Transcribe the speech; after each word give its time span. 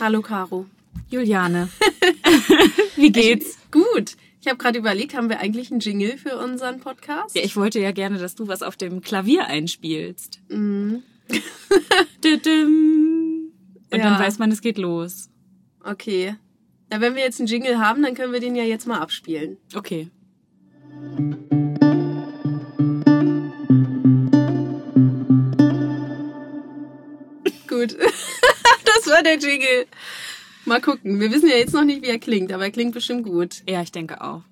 Hallo 0.00 0.22
Caro. 0.22 0.66
Juliane. 1.10 1.68
Wie 2.96 3.12
geht's? 3.12 3.58
Gut. 3.70 4.16
Ich 4.40 4.48
habe 4.48 4.58
gerade 4.58 4.78
überlegt, 4.78 5.14
haben 5.14 5.28
wir 5.28 5.38
eigentlich 5.40 5.70
einen 5.70 5.80
Jingle 5.80 6.18
für 6.18 6.36
unseren 6.36 6.80
Podcast? 6.80 7.34
Ja, 7.36 7.42
ich 7.42 7.56
wollte 7.56 7.80
ja 7.80 7.92
gerne, 7.92 8.18
dass 8.18 8.34
du 8.34 8.46
was 8.48 8.62
auf 8.62 8.76
dem 8.76 9.00
Klavier 9.00 9.46
einspielst. 9.46 10.40
Düdüm. 12.24 13.52
Und 13.90 13.98
Ja. 13.98 14.04
dann 14.10 14.18
weiß 14.18 14.38
man, 14.38 14.50
es 14.50 14.60
geht 14.60 14.76
los. 14.78 15.30
Okay. 15.82 16.34
Na, 16.90 17.00
wenn 17.00 17.14
wir 17.14 17.22
jetzt 17.22 17.40
einen 17.40 17.46
Jingle 17.48 17.78
haben, 17.78 18.02
dann 18.02 18.14
können 18.14 18.32
wir 18.32 18.40
den 18.40 18.54
ja 18.56 18.64
jetzt 18.64 18.86
mal 18.86 18.98
abspielen. 18.98 19.56
Okay. 19.74 20.10
Gut. 27.68 27.96
das 28.96 29.06
war 29.08 29.22
der 29.22 29.38
Jingle. 29.38 29.86
Mal 30.64 30.80
gucken. 30.80 31.20
Wir 31.20 31.30
wissen 31.30 31.48
ja 31.48 31.56
jetzt 31.56 31.74
noch 31.74 31.84
nicht, 31.84 32.02
wie 32.02 32.08
er 32.08 32.18
klingt, 32.18 32.52
aber 32.52 32.64
er 32.64 32.70
klingt 32.70 32.94
bestimmt 32.94 33.24
gut. 33.24 33.62
Ja, 33.68 33.82
ich 33.82 33.92
denke 33.92 34.20
auch. 34.22 34.42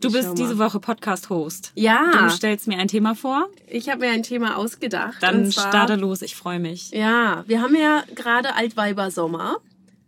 Du 0.00 0.10
bist 0.10 0.38
diese 0.38 0.56
Woche 0.58 0.80
Podcast-Host. 0.80 1.72
Ja, 1.74 2.10
Du 2.22 2.30
stellst 2.30 2.66
mir 2.66 2.78
ein 2.78 2.88
Thema 2.88 3.14
vor. 3.14 3.48
ich 3.68 3.90
habe 3.90 4.00
mir 4.06 4.10
ein 4.12 4.22
Thema 4.22 4.56
ausgedacht. 4.56 5.22
Dann 5.22 5.50
zwar, 5.50 5.68
starte 5.68 5.96
los, 5.96 6.22
ich 6.22 6.34
freue 6.36 6.58
mich. 6.58 6.90
Ja, 6.92 7.44
wir 7.46 7.60
haben 7.60 7.76
ja 7.76 8.02
gerade 8.14 8.54
Altweibersommer. 8.54 9.58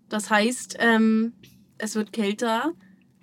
Das 0.09 0.31
heißt, 0.31 0.77
ähm, 0.79 1.35
es 1.77 1.95
wird 1.95 2.15
kälter, 2.15 2.73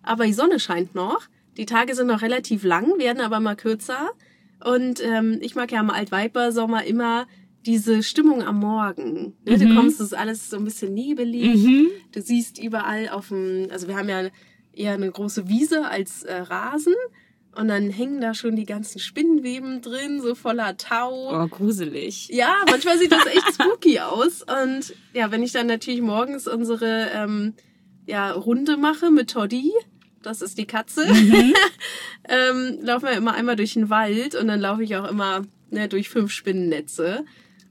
aber 0.03 0.25
die 0.25 0.33
Sonne 0.33 0.59
scheint 0.59 0.94
noch. 0.94 1.21
Die 1.57 1.66
Tage 1.66 1.95
sind 1.95 2.05
noch 2.07 2.21
relativ 2.21 2.63
lang, 2.63 2.99
werden 2.99 3.21
aber 3.21 3.39
mal 3.39 3.55
kürzer. 3.55 4.09
Und 4.63 5.03
ähm, 5.03 5.39
ich 5.41 5.55
mag 5.55 5.71
ja 5.71 5.80
am 5.80 5.89
Altweibersommer 5.89 6.83
immer 6.83 7.25
diese 7.69 8.01
Stimmung 8.01 8.41
am 8.41 8.59
Morgen. 8.59 9.35
Ne? 9.45 9.57
Du 9.59 9.65
Mhm. 9.67 9.75
kommst, 9.75 9.99
es 9.99 10.07
ist 10.07 10.13
alles 10.17 10.49
so 10.49 10.57
ein 10.57 10.63
bisschen 10.65 10.93
nebelig. 10.93 11.55
Mhm. 11.63 11.87
Du 12.11 12.19
siehst 12.21 12.57
überall 12.61 13.09
auf 13.09 13.27
dem, 13.27 13.67
also 13.71 13.87
wir 13.87 13.95
haben 13.95 14.09
ja 14.09 14.29
eher 14.73 14.93
eine 14.93 15.11
große 15.11 15.47
Wiese 15.47 15.88
als 15.88 16.23
äh, 16.23 16.33
Rasen. 16.41 16.95
Und 17.55 17.67
dann 17.67 17.89
hängen 17.89 18.21
da 18.21 18.33
schon 18.33 18.55
die 18.55 18.66
ganzen 18.66 18.99
Spinnenweben 18.99 19.81
drin, 19.81 20.21
so 20.21 20.33
voller 20.35 20.77
Tau. 20.77 21.44
Oh, 21.44 21.47
gruselig. 21.47 22.29
Ja, 22.29 22.55
manchmal 22.69 22.97
sieht 22.97 23.11
das 23.11 23.25
echt 23.25 23.53
spooky 23.53 23.99
aus. 23.99 24.44
Und 24.44 24.94
ja, 25.13 25.31
wenn 25.31 25.44
ich 25.44 25.51
dann 25.51 25.67
natürlich 25.67 26.01
morgens 26.01 26.47
unsere 26.47 27.09
ähm, 27.13 27.53
ja, 28.07 28.31
Runde 28.31 28.77
mache 28.77 29.09
mit 29.11 29.31
Toddy, 29.31 29.72
das 30.22 30.41
ist 30.41 30.57
die 30.57 30.66
Katze, 30.67 31.05
ähm, 32.27 32.79
laufen 32.81 33.05
wir 33.05 33.13
immer 33.13 33.33
einmal 33.33 33.55
durch 33.55 33.73
den 33.73 33.89
Wald 33.89 34.35
und 34.35 34.47
dann 34.47 34.59
laufe 34.59 34.83
ich 34.83 34.95
auch 34.95 35.09
immer 35.09 35.44
ne, 35.72 35.88
durch 35.88 36.09
fünf 36.09 36.31
Spinnennetze. 36.31 37.25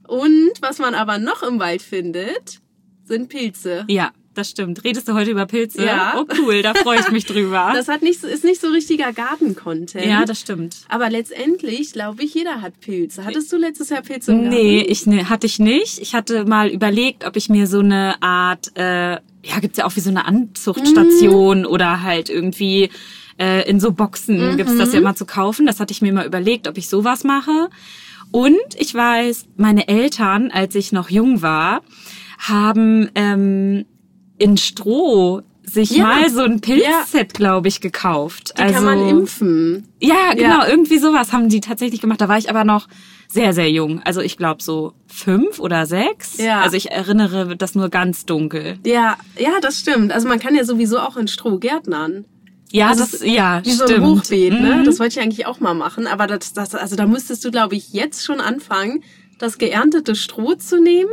Und 0.09 0.51
was 0.61 0.79
man 0.79 0.95
aber 0.95 1.17
noch 1.17 1.43
im 1.43 1.59
Wald 1.59 1.81
findet, 1.81 2.59
sind 3.05 3.29
Pilze. 3.29 3.85
Ja, 3.87 4.11
das 4.35 4.51
stimmt. 4.51 4.83
Redest 4.83 5.07
du 5.07 5.13
heute 5.13 5.31
über 5.31 5.45
Pilze? 5.45 5.83
Ja. 5.83 6.13
Oh, 6.17 6.25
cool, 6.39 6.61
da 6.61 6.73
freue 6.73 6.99
ich 6.99 7.11
mich 7.11 7.25
drüber. 7.31 7.71
Das 7.73 7.87
hat 7.87 8.01
nicht, 8.01 8.21
so- 8.21 8.27
ist 8.27 8.43
nicht 8.43 8.61
so 8.61 8.67
richtiger 8.69 9.11
Garten-Content. 9.11 10.05
ja, 10.05 10.25
das 10.25 10.39
stimmt. 10.39 10.77
aber 10.87 11.09
letztendlich, 11.09 11.91
glaube 11.93 12.23
ich, 12.23 12.33
jeder 12.35 12.61
hat 12.61 12.79
Pilze. 12.79 13.25
Hattest 13.25 13.51
du 13.51 13.57
letztes 13.57 13.89
Jahr 13.89 14.01
Pilze 14.01 14.31
im 14.31 14.43
Garten? 14.43 14.55
Nee, 14.55 14.81
ich 14.81 15.05
ne, 15.07 15.29
hatte 15.29 15.47
ich 15.47 15.59
nicht. 15.59 15.99
Ich 15.99 16.13
hatte 16.15 16.45
mal 16.45 16.69
überlegt, 16.69 17.25
ob 17.25 17.35
ich 17.35 17.49
mir 17.49 17.67
so 17.67 17.79
eine 17.79 18.21
Art, 18.21 18.71
äh, 18.77 19.11
ja, 19.43 19.59
gibt's 19.61 19.77
ja 19.77 19.85
auch 19.85 19.95
wie 19.95 20.01
so 20.01 20.09
eine 20.09 20.25
Anzuchtstation 20.25 21.65
oder 21.65 22.03
halt 22.03 22.29
irgendwie 22.29 22.89
äh, 23.39 23.67
in 23.69 23.79
so 23.79 23.91
Boxen 23.91 24.57
gibt's 24.57 24.77
das 24.77 24.93
ja 24.93 24.99
immer 24.99 25.15
zu 25.15 25.25
kaufen. 25.25 25.65
Das 25.65 25.79
hatte 25.79 25.91
ich 25.91 26.01
mir 26.01 26.13
mal 26.13 26.25
überlegt, 26.25 26.67
ob 26.67 26.77
ich 26.77 26.89
sowas 26.89 27.23
mache. 27.23 27.69
Und 28.31 28.57
ich 28.77 28.93
weiß, 28.93 29.45
meine 29.57 29.87
Eltern, 29.87 30.51
als 30.51 30.75
ich 30.75 30.91
noch 30.91 31.09
jung 31.09 31.41
war, 31.41 31.81
haben 32.37 33.09
ähm, 33.15 33.85
in 34.37 34.57
Stroh 34.57 35.41
sich 35.63 35.91
Ja. 35.91 36.03
mal 36.05 36.29
so 36.29 36.41
ein 36.41 36.61
Pilzset, 36.61 37.33
glaube 37.33 37.67
ich, 37.67 37.79
gekauft. 37.81 38.53
Die 38.57 38.71
kann 38.73 38.83
man 38.85 39.07
impfen. 39.07 39.87
Ja, 39.99 40.33
genau, 40.33 40.61
Ja. 40.61 40.67
irgendwie 40.67 40.97
sowas 40.97 41.31
haben 41.31 41.49
die 41.49 41.59
tatsächlich 41.59 42.01
gemacht. 42.01 42.21
Da 42.21 42.27
war 42.27 42.37
ich 42.39 42.49
aber 42.49 42.63
noch 42.63 42.87
sehr, 43.27 43.53
sehr 43.53 43.69
jung. 43.69 44.01
Also 44.03 44.21
ich 44.21 44.35
glaube 44.37 44.63
so 44.63 44.93
fünf 45.07 45.59
oder 45.59 45.85
sechs. 45.85 46.37
Ja. 46.37 46.61
Also 46.61 46.75
ich 46.75 46.89
erinnere 46.91 47.55
das 47.55 47.75
nur 47.75 47.89
ganz 47.89 48.25
dunkel. 48.25 48.79
Ja, 48.85 49.17
ja, 49.37 49.59
das 49.61 49.79
stimmt. 49.79 50.11
Also 50.11 50.27
man 50.27 50.39
kann 50.39 50.55
ja 50.55 50.63
sowieso 50.63 50.99
auch 50.99 51.17
in 51.17 51.27
Stroh 51.27 51.59
gärtnern. 51.59 52.25
Ja, 52.71 52.89
Also 52.89 53.03
das, 53.03 53.13
es- 53.15 53.23
ja, 53.25 53.61
Wie 53.65 53.71
so 53.71 53.85
stimmt. 53.85 54.03
ein 54.03 54.09
Hochbeet, 54.09 54.53
ne? 54.53 54.75
Mhm. 54.77 54.85
Das 54.85 54.99
wollte 54.99 55.19
ich 55.19 55.23
eigentlich 55.25 55.45
auch 55.45 55.59
mal 55.59 55.73
machen. 55.73 56.05
Aber 56.07 56.27
das, 56.27 56.53
das, 56.53 56.75
also 56.75 56.95
da 56.95 57.05
müsstest 57.07 57.43
du, 57.45 57.51
glaube 57.51 57.75
ich, 57.75 57.93
jetzt 57.93 58.23
schon 58.25 58.39
anfangen, 58.39 59.03
das 59.39 59.57
geerntete 59.57 60.15
Stroh 60.15 60.55
zu 60.55 60.81
nehmen. 60.81 61.09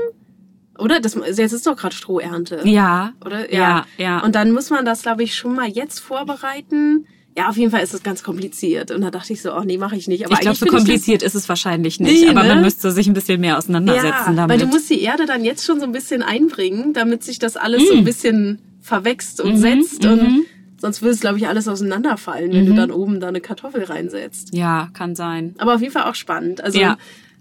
Oder? 0.79 1.01
Das, 1.01 1.15
jetzt 1.15 1.53
ist 1.53 1.67
doch 1.67 1.77
gerade 1.77 1.95
Strohernte. 1.95 2.61
ja, 2.65 3.13
Oder? 3.25 3.53
ja, 3.55 3.87
ja. 3.97 4.19
Und 4.21 4.35
dann 4.35 4.53
muss 4.53 4.69
man 4.69 4.85
das, 4.85 5.03
glaube 5.03 5.23
ich, 5.23 5.35
schon 5.35 5.55
mal 5.55 5.69
jetzt 5.69 6.01
vorbereiten. 6.01 7.07
Ja, 7.39 7.49
auf 7.49 7.57
jeden 7.57 7.71
Fall 7.71 7.83
ist 7.83 7.93
es 7.95 8.03
ganz 8.03 8.23
kompliziert. 8.23 8.91
Und 8.91 9.03
da 9.03 9.11
dachte 9.11 9.33
ich 9.33 9.43
so, 9.43 9.55
oh 9.55 9.63
nee, 9.65 9.77
mache 9.79 9.97
ich 9.97 10.09
nicht. 10.09 10.25
Aber 10.27 10.35
ich 10.35 10.41
glaube, 10.41 10.57
so 10.57 10.67
kompliziert 10.67 11.23
ist 11.23 11.35
es 11.35 11.49
wahrscheinlich 11.49 12.01
nicht. 12.01 12.23
Nee, 12.25 12.29
aber 12.31 12.43
ne? 12.43 12.49
man 12.55 12.63
müsste 12.63 12.91
sich 12.91 13.07
ein 13.07 13.13
bisschen 13.15 13.41
mehr 13.41 13.59
auseinandersetzen 13.59 14.09
ja, 14.11 14.33
damit. 14.35 14.51
weil 14.51 14.59
du 14.59 14.67
musst 14.67 14.89
die 14.91 15.01
Erde 15.03 15.27
dann 15.27 15.45
jetzt 15.45 15.65
schon 15.65 15.79
so 15.79 15.85
ein 15.87 15.93
bisschen 15.93 16.23
einbringen, 16.23 16.93
damit 16.95 17.23
sich 17.25 17.39
das 17.39 17.57
alles 17.57 17.87
so 17.89 17.95
ein 17.95 18.05
bisschen 18.05 18.61
verwächst 18.81 19.41
und 19.41 19.55
Mhm, 19.55 19.57
setzt. 19.59 20.03
mhm. 20.05 20.11
Und 20.11 20.47
sonst 20.79 21.03
würde 21.03 21.13
es, 21.15 21.21
glaube 21.21 21.39
ich, 21.39 21.47
alles 21.49 21.69
auseinanderfallen, 21.69 22.53
wenn 22.53 22.67
du 22.67 22.75
dann 22.75 22.91
oben 22.91 23.21
da 23.21 23.29
eine 23.29 23.41
Kartoffel 23.41 23.85
reinsetzt. 23.85 24.55
ja, 24.55 24.89
kann 24.93 25.15
sein. 25.15 25.55
Aber 25.59 25.75
auf 25.75 25.81
jeden 25.81 25.93
Fall 25.93 26.05
auch 26.05 26.15
spannend. 26.15 26.63
Also 26.63 26.79
Ja. 26.79 26.99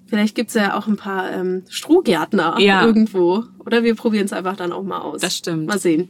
vielleicht 0.07 0.35
gibt's 0.35 0.53
ja 0.53 0.75
auch 0.77 0.87
ein 0.87 0.95
paar 0.97 1.31
ähm, 1.31 1.63
Strohgärtner 1.69 2.57
Ja. 2.59 2.85
irgendwo. 2.85 3.43
Oder 3.65 3.83
wir 3.83 3.95
probieren 3.95 4.25
es 4.25 4.33
einfach 4.33 4.55
dann 4.55 4.71
auch 4.71 4.83
mal 4.83 4.99
aus. 4.99 5.21
Das 5.21 5.35
stimmt. 5.37 5.67
Mal 5.67 5.79
sehen. 5.79 6.09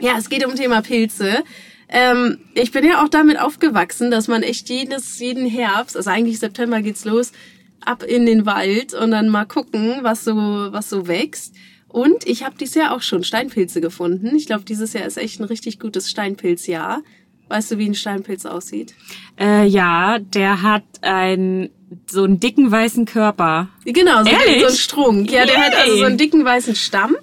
Ja, 0.00 0.12
es 0.18 0.28
geht 0.28 0.44
um 0.46 0.54
Thema 0.54 0.82
Pilze. 0.82 1.42
Ähm, 1.88 2.38
ich 2.54 2.72
bin 2.72 2.84
ja 2.84 3.02
auch 3.04 3.08
damit 3.08 3.40
aufgewachsen, 3.40 4.10
dass 4.10 4.26
man 4.28 4.42
echt 4.42 4.68
jedes, 4.68 5.18
jeden 5.20 5.46
Herbst, 5.46 5.96
also 5.96 6.10
eigentlich 6.10 6.38
September 6.40 6.82
geht's 6.82 7.04
los, 7.04 7.32
ab 7.80 8.02
in 8.02 8.26
den 8.26 8.44
Wald 8.44 8.92
und 8.92 9.12
dann 9.12 9.28
mal 9.28 9.44
gucken, 9.44 9.98
was 10.02 10.24
so, 10.24 10.34
was 10.34 10.90
so 10.90 11.06
wächst. 11.06 11.54
Und 11.96 12.26
ich 12.26 12.44
habe 12.44 12.54
dieses 12.60 12.74
Jahr 12.74 12.94
auch 12.94 13.00
schon 13.00 13.24
Steinpilze 13.24 13.80
gefunden. 13.80 14.36
Ich 14.36 14.44
glaube, 14.44 14.64
dieses 14.64 14.92
Jahr 14.92 15.06
ist 15.06 15.16
echt 15.16 15.40
ein 15.40 15.44
richtig 15.44 15.80
gutes 15.80 16.10
Steinpilzjahr. 16.10 17.00
Weißt 17.48 17.70
du, 17.70 17.78
wie 17.78 17.88
ein 17.88 17.94
Steinpilz 17.94 18.44
aussieht? 18.44 18.94
Äh, 19.40 19.66
ja, 19.66 20.18
der 20.18 20.60
hat 20.60 20.82
ein, 21.00 21.70
so 22.06 22.24
einen 22.24 22.38
dicken 22.38 22.70
weißen 22.70 23.06
Körper. 23.06 23.70
Genau, 23.86 24.24
so, 24.24 24.28
Ehrlich? 24.28 24.60
so 24.60 24.66
ein 24.66 24.74
Strunk. 24.74 25.30
Ja, 25.30 25.46
der 25.46 25.56
hat 25.56 25.74
also 25.74 25.96
so 25.96 26.04
einen 26.04 26.18
dicken 26.18 26.44
weißen 26.44 26.74
Stamm 26.74 27.16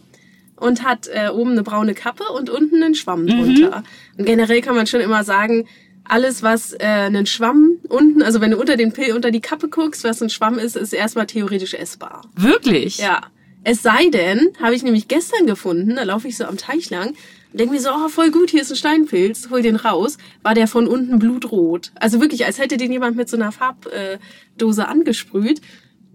und 0.56 0.84
hat 0.84 1.08
äh, 1.08 1.30
oben 1.30 1.52
eine 1.52 1.62
braune 1.62 1.94
Kappe 1.94 2.24
und 2.36 2.50
unten 2.50 2.82
einen 2.82 2.96
Schwamm 2.96 3.28
drunter. 3.28 3.84
Und 4.18 4.26
generell 4.26 4.62
kann 4.62 4.76
man 4.76 4.88
schon 4.88 5.02
immer 5.02 5.24
sagen, 5.24 5.68
alles, 6.04 6.42
was 6.42 6.74
äh, 6.74 6.80
einen 6.80 7.28
Schwamm 7.28 7.74
unten, 7.90 8.24
also 8.24 8.42
wenn 8.42 8.50
du 8.50 8.58
unter 8.58 8.76
den 8.76 8.92
Pil 8.92 9.14
unter 9.14 9.30
die 9.30 9.40
Kappe 9.40 9.70
guckst, 9.70 10.04
was 10.04 10.20
ein 10.24 10.32
Schwamm 10.32 10.58
ist, 10.58 10.76
ist 10.76 10.94
erstmal 10.94 11.28
theoretisch 11.28 11.76
essbar. 11.76 12.24
Wirklich? 12.36 12.98
Ja. 12.98 13.22
Es 13.64 13.82
sei 13.82 14.10
denn, 14.10 14.50
habe 14.62 14.76
ich 14.76 14.84
nämlich 14.84 15.08
gestern 15.08 15.48
gefunden, 15.48 15.96
da 15.96 16.04
laufe 16.04 16.28
ich 16.28 16.38
so 16.38 16.46
am 16.46 16.58
Teich 16.58 16.90
lang 16.90 17.10
und 17.10 17.60
denke 17.60 17.74
mir 17.74 17.80
so, 17.80 17.90
oh, 17.92 18.10
voll 18.10 18.32
gut, 18.32 18.50
hier 18.50 18.62
ist 18.62 18.72
ein 18.72 18.76
Steinpilz, 18.76 19.50
hol 19.50 19.62
den 19.62 19.76
raus, 19.76 20.18
war 20.42 20.54
der 20.54 20.68
von 20.68 20.88
unten 20.88 21.20
blutrot. 21.20 21.92
Also 21.96 22.20
wirklich, 22.20 22.46
als 22.46 22.60
hätte 22.60 22.78
den 22.78 22.92
jemand 22.92 23.16
mit 23.16 23.30
so 23.30 23.38
einer 23.38 23.52
Farbdose 23.52 24.88
angesprüht. 24.88 25.62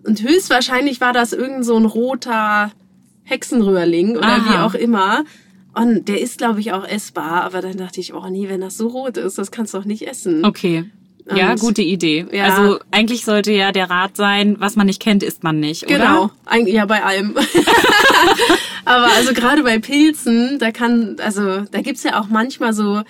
Und 0.05 0.23
höchstwahrscheinlich 0.23 1.01
war 1.01 1.13
das 1.13 1.33
irgend 1.33 1.65
so 1.65 1.77
ein 1.77 1.85
roter 1.85 2.73
Hexenröhrling 3.25 4.17
oder 4.17 4.27
Aha. 4.27 4.53
wie 4.53 4.59
auch 4.59 4.75
immer. 4.75 5.25
Und 5.75 6.09
der 6.09 6.21
ist, 6.21 6.39
glaube 6.39 6.61
ich, 6.61 6.73
auch 6.73 6.85
essbar. 6.85 7.45
Aber 7.45 7.61
dann 7.61 7.77
dachte 7.77 8.01
ich, 8.01 8.15
oh 8.15 8.29
nee, 8.29 8.49
wenn 8.49 8.61
das 8.61 8.77
so 8.77 8.89
rot 8.89 9.17
ist, 9.17 9.39
das 9.39 9.51
kannst 9.51 9.75
du 9.75 9.79
doch 9.79 9.85
nicht 9.85 10.09
essen. 10.09 10.45
Okay. 10.45 10.91
Ja, 11.35 11.55
gute 11.57 11.83
Idee. 11.83 12.27
Ja. 12.33 12.45
Also 12.45 12.79
eigentlich 12.91 13.25
sollte 13.25 13.53
ja 13.53 13.73
der 13.73 13.91
Rat 13.91 14.17
sein, 14.17 14.57
was 14.59 14.77
man 14.77 14.87
nicht 14.87 15.01
kennt, 15.01 15.23
isst 15.23 15.43
man 15.43 15.61
nicht, 15.61 15.85
oder? 15.85 15.99
Genau, 15.99 16.31
Eig 16.47 16.69
ja 16.69 16.87
bei 16.87 17.03
allem. 17.03 17.35
Aber 18.85 19.07
also 19.15 19.35
gerade 19.35 19.63
bei 19.63 19.79
Pilzen, 19.79 20.59
da 20.59 20.71
kann, 20.71 21.17
also 21.23 21.63
da 21.71 21.83
gibt's 21.83 22.05
ja 22.05 22.21
auch 22.21 22.29
manchmal 22.29 22.73
so 22.73 23.03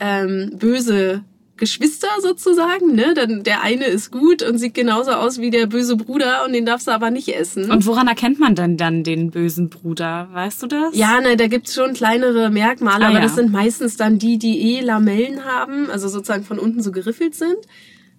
ähm, 0.00 0.56
böse 0.58 1.22
Geschwister 1.60 2.08
sozusagen, 2.20 2.96
ne? 2.96 3.14
Dann 3.14 3.44
der 3.44 3.62
eine 3.62 3.84
ist 3.84 4.10
gut 4.10 4.42
und 4.42 4.58
sieht 4.58 4.74
genauso 4.74 5.12
aus 5.12 5.38
wie 5.38 5.50
der 5.50 5.66
böse 5.66 5.96
Bruder 5.96 6.44
und 6.44 6.52
den 6.52 6.66
darfst 6.66 6.88
du 6.88 6.90
aber 6.90 7.12
nicht 7.12 7.28
essen. 7.28 7.70
Und 7.70 7.86
woran 7.86 8.08
erkennt 8.08 8.40
man 8.40 8.56
denn 8.56 8.76
dann 8.76 9.04
den 9.04 9.30
bösen 9.30 9.70
Bruder? 9.70 10.28
Weißt 10.32 10.62
du 10.62 10.66
das? 10.66 10.96
ja, 10.96 11.20
ne, 11.20 11.36
da 11.36 11.46
gibt's 11.46 11.74
schon 11.74 11.92
kleinere 11.92 12.50
Merkmale, 12.50 13.04
Ah, 13.04 13.08
aber 13.10 13.18
ja. 13.18 13.22
das 13.22 13.36
sind 13.36 13.52
meistens 13.52 13.96
dann 13.96 14.18
die, 14.18 14.38
die 14.38 14.74
eh 14.74 14.80
Lamellen 14.80 15.44
haben, 15.44 15.88
also 15.90 16.08
sozusagen 16.08 16.42
von 16.44 16.58
unten 16.58 16.82
so 16.82 16.90
geriffelt 16.90 17.36
sind, 17.36 17.58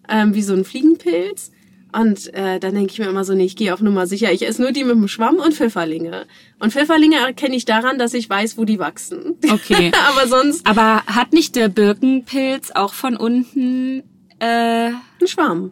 ähm, 0.08 0.34
wie 0.34 0.42
so 0.44 0.54
ein 0.54 0.64
Fliegenpilz. 0.64 1.52
Und 1.94 2.34
äh, 2.34 2.60
dann 2.60 2.74
denke 2.74 2.92
ich 2.94 3.00
mir 3.00 3.08
immer 3.08 3.26
so, 3.26 3.34
nee, 3.34 3.46
ich 3.46 3.56
gehe 3.56 3.74
auf 3.74 3.82
Nummer 3.82 4.08
sicher. 4.08 4.32
Ich 4.32 4.48
esse 4.48 4.62
nur 4.62 4.72
die 4.72 4.84
mit 4.84 4.96
dem 4.96 5.08
Schwamm 5.08 5.36
und 5.38 5.54
Pfifferlinge. 5.54 6.26
Und 6.60 6.72
Pfifferlinge 6.72 7.18
erkenne 7.18 7.56
ich 7.56 7.66
daran, 7.66 7.98
dass 7.98 8.14
ich 8.14 8.30
weiß, 8.30 8.58
wo 8.58 8.66
die 8.66 8.80
wachsen. 8.80 9.38
Okay. 9.52 9.92
Aber 10.10 10.28
sonst 10.28 10.66
Aber 10.66 11.04
hat 11.06 11.34
nicht 11.34 11.56
der 11.56 11.68
Birkenpilz 11.68 12.72
auch 12.72 12.94
von 12.94 13.18
unten 13.18 14.04
äh, 14.40 14.90
ein 14.90 15.28
Schwamm. 15.28 15.72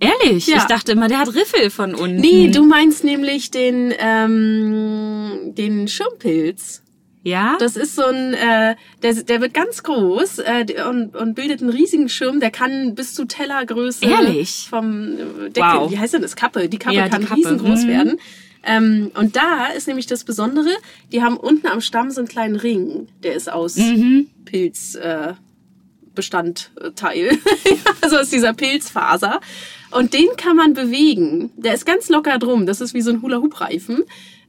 ehrlich? 0.00 0.48
Ja. 0.48 0.56
Ich 0.58 0.64
dachte 0.64 0.92
immer, 0.92 1.08
der 1.08 1.18
hat 1.18 1.34
Riffel 1.34 1.70
von 1.70 1.94
unten. 1.94 2.16
Nee, 2.20 2.48
du 2.48 2.64
meinst 2.64 3.04
nämlich 3.04 3.50
den, 3.50 3.94
ähm, 3.98 5.52
den 5.56 5.86
Schirmpilz. 5.86 6.82
Ja? 7.24 7.56
Das 7.60 7.76
ist 7.76 7.94
so 7.94 8.02
ein, 8.04 8.34
äh, 8.34 8.74
der, 9.02 9.14
der 9.14 9.40
wird 9.40 9.54
ganz 9.54 9.82
groß 9.84 10.40
äh, 10.40 10.66
und, 10.88 11.14
und 11.14 11.34
bildet 11.34 11.60
einen 11.60 11.70
riesigen 11.70 12.08
Schirm. 12.08 12.40
Der 12.40 12.50
kann 12.50 12.94
bis 12.94 13.14
zu 13.14 13.24
Tellergröße 13.26 14.04
Ehrlich? 14.04 14.66
vom 14.68 15.12
äh, 15.14 15.50
Deckel. 15.50 15.62
Wow. 15.62 15.90
Wie 15.90 15.98
heißt 15.98 16.14
denn 16.14 16.22
das? 16.22 16.34
Kappe. 16.36 16.68
Die 16.68 16.78
Kappe 16.78 16.96
Ja, 16.96 17.04
die 17.04 17.10
kann 17.10 17.24
Kappe. 17.24 17.36
riesengroß 17.40 17.84
Mhm. 17.84 17.88
werden. 17.88 18.20
Ähm, 18.64 19.10
und 19.14 19.34
da 19.36 19.66
ist 19.76 19.88
nämlich 19.88 20.06
das 20.06 20.24
Besondere, 20.24 20.70
die 21.12 21.22
haben 21.22 21.36
unten 21.36 21.66
am 21.66 21.80
Stamm 21.80 22.10
so 22.10 22.20
einen 22.20 22.28
kleinen 22.28 22.56
Ring, 22.56 23.08
der 23.22 23.34
ist 23.34 23.50
aus 23.50 23.76
Mhm. 23.76 24.28
Pilz. 24.44 24.94
Äh, 24.94 25.34
Bestandteil, 26.14 27.38
also 28.00 28.18
aus 28.18 28.30
dieser 28.30 28.52
Pilzfaser. 28.52 29.40
Und 29.90 30.14
den 30.14 30.28
kann 30.36 30.56
man 30.56 30.74
bewegen. 30.74 31.50
Der 31.56 31.74
ist 31.74 31.84
ganz 31.84 32.08
locker 32.08 32.38
drum. 32.38 32.66
Das 32.66 32.80
ist 32.80 32.94
wie 32.94 33.02
so 33.02 33.10
ein 33.10 33.22
Hula-Hoop-Reifen. 33.22 34.04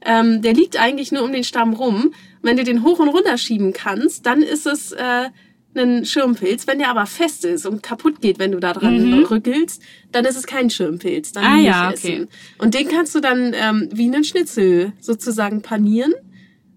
Ähm, 0.05 0.41
der 0.41 0.53
liegt 0.53 0.79
eigentlich 0.79 1.11
nur 1.11 1.23
um 1.23 1.31
den 1.33 1.43
Stamm 1.43 1.73
rum. 1.73 2.13
Wenn 2.41 2.57
du 2.57 2.63
den 2.63 2.83
hoch 2.83 2.99
und 2.99 3.09
runter 3.09 3.37
schieben 3.37 3.73
kannst, 3.73 4.25
dann 4.25 4.41
ist 4.41 4.65
es 4.67 4.91
äh, 4.93 5.29
ein 5.75 6.05
Schirmpilz. 6.05 6.67
Wenn 6.67 6.79
der 6.79 6.89
aber 6.89 7.05
fest 7.05 7.45
ist 7.45 7.65
und 7.65 7.81
kaputt 7.83 8.21
geht, 8.21 8.37
wenn 8.39 8.51
du 8.51 8.59
da 8.59 8.73
dran 8.73 9.25
rückelst, 9.25 9.81
dann 10.11 10.25
ist 10.25 10.35
es 10.37 10.45
kein 10.45 10.69
Schirmpilz. 10.69 11.31
Dann 11.31 11.43
Ah, 11.43 11.57
ja, 11.59 11.91
essen. 11.91 12.05
okay. 12.07 12.27
Und 12.59 12.73
den 12.73 12.87
kannst 12.89 13.15
du 13.15 13.19
dann 13.19 13.53
ähm, 13.53 13.89
wie 13.93 14.05
einen 14.05 14.23
Schnitzel 14.23 14.93
sozusagen 14.99 15.61
panieren 15.61 16.13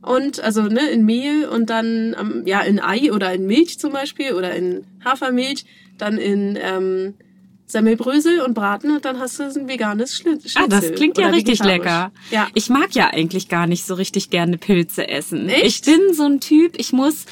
und 0.02 0.40
also 0.40 0.62
ne 0.62 0.88
in 0.90 1.04
Mehl 1.04 1.48
und 1.48 1.70
dann 1.70 2.16
ähm, 2.18 2.42
ja 2.46 2.60
in 2.60 2.80
Ei 2.80 3.12
oder 3.12 3.32
in 3.32 3.46
Milch 3.46 3.78
zum 3.78 3.92
Beispiel 3.92 4.32
oder 4.32 4.54
in 4.54 4.84
Hafermilch, 5.04 5.64
dann 5.98 6.18
in 6.18 6.58
ähm, 6.60 7.14
Semmelbrösel 7.66 8.40
und 8.40 8.54
braten 8.54 8.92
und 8.92 9.04
dann 9.04 9.18
hast 9.18 9.40
du 9.40 9.42
ein 9.42 9.68
veganes 9.68 10.16
Schnitzel. 10.16 10.52
Ah, 10.54 10.68
das 10.68 10.92
klingt 10.92 11.18
ja 11.18 11.28
richtig 11.28 11.62
lecker. 11.64 12.12
Ja. 12.30 12.48
Ich 12.54 12.68
mag 12.68 12.94
ja 12.94 13.08
eigentlich 13.08 13.48
gar 13.48 13.66
nicht 13.66 13.84
so 13.84 13.94
richtig 13.94 14.30
gerne 14.30 14.56
Pilze 14.56 15.08
essen. 15.08 15.48
Echt? 15.48 15.64
Ich 15.64 15.82
bin 15.82 16.14
so 16.14 16.24
ein 16.24 16.40
Typ, 16.40 16.78
ich 16.78 16.92
muss 16.92 17.26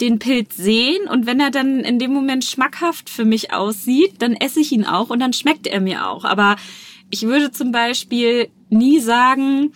den 0.00 0.18
Pilz 0.18 0.56
sehen 0.56 1.08
und 1.08 1.26
wenn 1.26 1.40
er 1.40 1.50
dann 1.50 1.80
in 1.80 1.98
dem 1.98 2.12
Moment 2.12 2.44
schmackhaft 2.44 3.08
für 3.10 3.24
mich 3.24 3.52
aussieht, 3.52 4.14
dann 4.18 4.34
esse 4.34 4.60
ich 4.60 4.72
ihn 4.72 4.84
auch 4.84 5.10
und 5.10 5.20
dann 5.20 5.32
schmeckt 5.32 5.66
er 5.66 5.80
mir 5.80 6.08
auch. 6.08 6.24
Aber 6.24 6.56
ich 7.10 7.22
würde 7.22 7.52
zum 7.52 7.72
Beispiel 7.72 8.48
nie 8.70 9.00
sagen, 9.00 9.72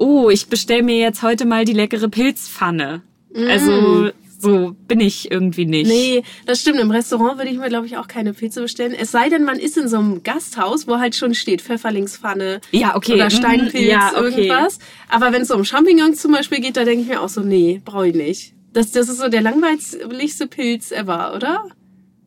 oh, 0.00 0.30
ich 0.30 0.48
bestell 0.48 0.82
mir 0.82 0.98
jetzt 0.98 1.22
heute 1.22 1.44
mal 1.44 1.64
die 1.64 1.74
leckere 1.74 2.08
Pilzpfanne. 2.08 3.02
Also 3.34 4.10
so 4.40 4.74
bin 4.88 5.00
ich 5.00 5.30
irgendwie 5.30 5.66
nicht. 5.66 5.86
Mm. 5.86 5.90
Nee, 5.90 6.22
das 6.46 6.62
stimmt. 6.62 6.80
Im 6.80 6.90
Restaurant 6.90 7.38
würde 7.38 7.50
ich 7.50 7.58
mir, 7.58 7.68
glaube 7.68 7.86
ich, 7.86 7.98
auch 7.98 8.08
keine 8.08 8.32
Pilze 8.32 8.62
bestellen. 8.62 8.94
Es 8.98 9.12
sei 9.12 9.28
denn, 9.28 9.44
man 9.44 9.58
ist 9.58 9.76
in 9.76 9.88
so 9.88 9.98
einem 9.98 10.22
Gasthaus, 10.22 10.88
wo 10.88 10.98
halt 10.98 11.14
schon 11.14 11.34
steht 11.34 11.60
Pfefferlingspfanne 11.60 12.60
Ja, 12.72 12.96
okay. 12.96 13.14
oder 13.14 13.30
Steinpilz, 13.30 13.86
ja, 13.86 14.12
okay. 14.16 14.46
irgendwas. 14.46 14.78
Aber 15.08 15.32
wenn 15.32 15.42
es 15.42 15.48
so 15.48 15.54
um 15.54 15.64
Champignons 15.64 16.20
zum 16.20 16.32
Beispiel 16.32 16.60
geht, 16.60 16.76
da 16.76 16.84
denke 16.84 17.02
ich 17.02 17.08
mir 17.08 17.20
auch 17.20 17.28
so, 17.28 17.42
nee, 17.42 17.82
brauche 17.84 18.08
ich 18.08 18.14
nicht. 18.14 18.54
Das, 18.72 18.90
das 18.92 19.08
ist 19.08 19.18
so 19.18 19.28
der 19.28 19.42
langweiligste 19.42 20.46
Pilz 20.46 20.90
ever, 20.90 21.34
oder? 21.34 21.64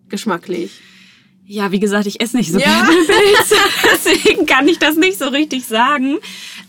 Geschmacklich. 0.10 0.82
Ja, 1.46 1.72
wie 1.72 1.80
gesagt, 1.80 2.08
ich 2.08 2.22
esse 2.22 2.38
nicht 2.38 2.52
so 2.52 2.58
Ja. 2.60 2.66
gerne 2.86 2.90
Pilze, 3.06 3.56
deswegen 3.92 4.46
kann 4.46 4.68
ich 4.68 4.80
das 4.80 4.96
nicht 4.96 5.18
so 5.20 5.28
richtig 5.28 5.66
sagen. 5.66 6.18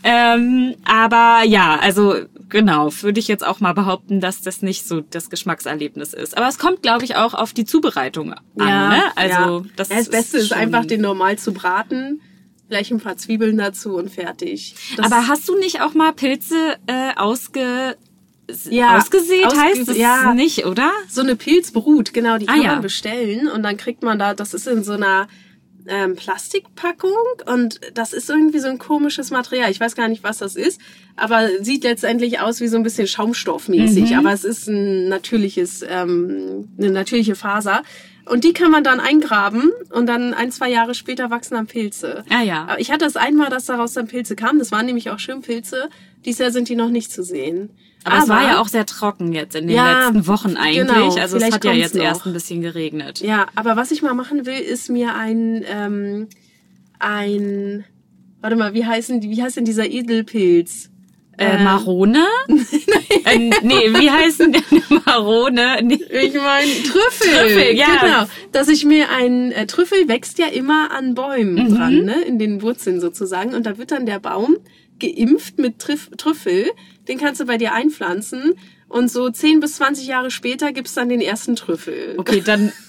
Ähm, 0.03 0.75
aber 0.83 1.43
ja, 1.45 1.79
also 1.79 2.15
genau, 2.49 2.91
würde 3.01 3.19
ich 3.19 3.27
jetzt 3.27 3.45
auch 3.45 3.59
mal 3.61 3.73
behaupten, 3.73 4.19
dass 4.19 4.41
das 4.41 4.61
nicht 4.61 4.85
so 4.87 5.01
das 5.01 5.29
Geschmackserlebnis 5.29 6.13
ist. 6.13 6.37
Aber 6.37 6.47
es 6.47 6.59
kommt, 6.59 6.81
glaube 6.83 7.05
ich, 7.05 7.15
auch 7.15 7.33
auf 7.33 7.53
die 7.53 7.65
Zubereitung 7.65 8.33
an. 8.33 8.41
ne? 8.57 9.01
Also 9.15 9.59
ja. 9.59 9.65
das, 9.75 9.89
das 9.89 10.09
Beste 10.09 10.37
ist 10.39 10.49
schon- 10.49 10.57
einfach, 10.57 10.85
den 10.85 11.01
normal 11.01 11.37
zu 11.39 11.53
braten, 11.53 12.21
vielleicht 12.67 12.91
ein 12.91 12.99
paar 12.99 13.17
Zwiebeln 13.17 13.57
dazu 13.57 13.95
und 13.95 14.11
fertig. 14.11 14.75
Das 14.97 15.05
Aber 15.11 15.27
hast 15.27 15.47
du 15.47 15.57
nicht 15.57 15.81
auch 15.81 15.93
mal 15.93 16.11
Pilze 16.13 16.77
äh, 16.87 17.13
ausge 17.15 17.95
Ja, 18.69 18.97
ausgesät? 18.97 19.45
ausge- 19.45 19.57
heißt 19.59 19.87
das 19.87 19.97
ja. 19.97 20.33
nicht, 20.33 20.65
oder? 20.65 20.91
so 21.09 21.21
eine 21.21 21.35
Pilzbrut, 21.35 22.13
genau, 22.13 22.37
die 22.37 22.47
Ah, 22.47 22.53
kann 22.53 22.61
ja. 22.61 22.71
man 22.73 22.81
bestellen 22.81 23.47
und 23.47 23.63
dann 23.63 23.77
kriegt 23.77 24.03
man 24.03 24.19
da, 24.19 24.33
das 24.33 24.53
ist 24.53 24.67
in 24.67 24.83
so 24.83 24.93
einer 24.93 25.27
ähm, 25.87 26.15
Plastikpackung 26.15 27.11
und 27.45 27.79
das 27.93 28.13
ist 28.13 28.29
irgendwie 28.29 28.57
so 28.59 28.67
ein 28.67 28.79
komisches 28.79 29.29
Material. 29.31 29.69
Ich 29.69 29.79
weiß 29.79 29.95
gar 29.95 30.07
nicht, 30.07 30.23
was 30.23 30.39
das 30.39 30.55
ist, 30.55 30.81
aber 31.15 31.47
sieht 31.61 31.83
letztendlich 31.83 32.39
aus 32.39 32.59
wie 32.59 32.67
so 32.67 32.77
ein 32.77 32.83
bisschen 32.83 33.07
Schaumstoffmäßig, 33.07 34.11
Mhm. 34.11 34.17
aber 34.17 34.33
es 34.33 34.43
ist 34.43 34.67
ein 34.67 35.09
natürliches, 35.09 35.83
ähm, 35.87 36.69
eine 36.77 36.91
natürliche 36.91 37.35
Faser. 37.35 37.83
Und 38.27 38.43
die 38.43 38.53
kann 38.53 38.71
man 38.71 38.83
dann 38.83 38.99
eingraben 38.99 39.71
und 39.91 40.07
dann 40.07 40.33
ein, 40.33 40.51
zwei 40.51 40.71
Jahre 40.71 40.95
später 40.95 41.29
wachsen 41.29 41.53
dann 41.53 41.67
Pilze. 41.67 42.23
Ah 42.31 42.41
ja. 42.41 42.63
Aber 42.63 42.79
ich 42.79 42.89
hatte 42.91 43.05
das 43.05 43.15
einmal, 43.15 43.51
dass 43.51 43.65
daraus 43.65 43.93
dann 43.93 44.07
Pilze 44.07 44.35
kamen. 44.35 44.57
Das 44.57 44.71
waren 44.71 44.87
nämlich 44.87 45.11
auch 45.11 45.19
Schirmpilze. 45.19 45.89
Dieses 46.25 46.39
Jahr 46.39 46.51
sind 46.51 46.69
die 46.69 46.75
noch 46.75 46.89
nicht 46.89 47.11
zu 47.11 47.23
sehen. 47.23 47.69
Aber, 48.03 48.17
es 48.19 48.29
war 48.29 48.43
ja 48.43 48.59
auch 48.61 48.67
sehr 48.67 48.85
trocken 48.85 49.33
jetzt 49.33 49.55
in 49.55 49.67
den 49.67 49.75
Ja, 49.75 50.09
letzten 50.09 50.27
Wochen 50.27 50.57
eigentlich. 50.57 50.87
genau, 50.87 51.15
also 51.15 51.37
es 51.37 51.51
hat 51.51 51.63
ja 51.65 51.71
jetzt 51.71 51.95
noch. 51.95 52.03
erst 52.03 52.25
ein 52.27 52.33
bisschen 52.33 52.61
geregnet. 52.61 53.19
Ja, 53.21 53.47
aber 53.55 53.75
was 53.75 53.89
ich 53.91 54.01
mal 54.03 54.13
machen 54.13 54.45
will, 54.45 54.59
ist 54.59 54.89
mir 54.89 55.15
ein, 55.15 55.63
ähm, 55.67 56.27
ein, 56.99 57.83
warte 58.41 58.55
mal, 58.55 58.73
wie 58.73 58.85
heißen 58.85 59.21
die, 59.21 59.29
wie 59.29 59.41
heißt 59.41 59.57
denn 59.57 59.65
dieser 59.65 59.89
Edelpilz? 59.89 60.89
Äh, 61.37 61.57
Ähm. 61.57 61.63
Marone? 61.65 62.25
äh, 63.25 63.37
nee, 63.61 63.89
wie 63.99 64.09
heißen 64.09 64.53
denn 64.53 64.63
Marone? 65.05 65.79
Nee. 65.83 65.95
Ich 65.95 66.33
meine 66.33 66.71
Trüffel. 66.83 67.27
Trüffel, 67.29 67.75
ja. 67.75 67.87
Genau. 68.01 68.25
Dass 68.53 68.69
ich 68.69 68.85
mir 68.85 69.09
ein 69.09 69.51
äh, 69.51 69.65
Trüffel 69.67 70.07
wächst 70.07 70.39
ja 70.39 70.45
immer 70.47 70.91
an 70.91 71.13
Bäumen 71.13 71.55
Mhm. 71.55 71.75
dran, 71.75 71.95
ne? 72.05 72.21
In 72.21 72.39
den 72.39 72.61
Wurzeln 72.61 73.01
sozusagen. 73.01 73.53
Und 73.53 73.65
da 73.65 73.77
wird 73.77 73.91
dann 73.91 74.05
der 74.05 74.19
Baum 74.19 74.55
geimpft 74.99 75.57
mit 75.59 75.79
Trüff 75.79 76.09
Trüffel. 76.17 76.71
Den 77.07 77.17
kannst 77.19 77.41
du 77.41 77.45
bei 77.45 77.57
dir 77.57 77.73
einpflanzen. 77.73 78.53
Und 78.87 79.11
so 79.11 79.29
10 79.29 79.59
bis 79.61 79.75
20 79.77 80.07
Jahre 80.07 80.29
später 80.29 80.71
gibt's 80.71 80.93
dann 80.93 81.09
den 81.09 81.19
ersten 81.19 81.55
Trüffel. 81.55 82.15
Okay, 82.17 82.41
dann. 82.45 82.71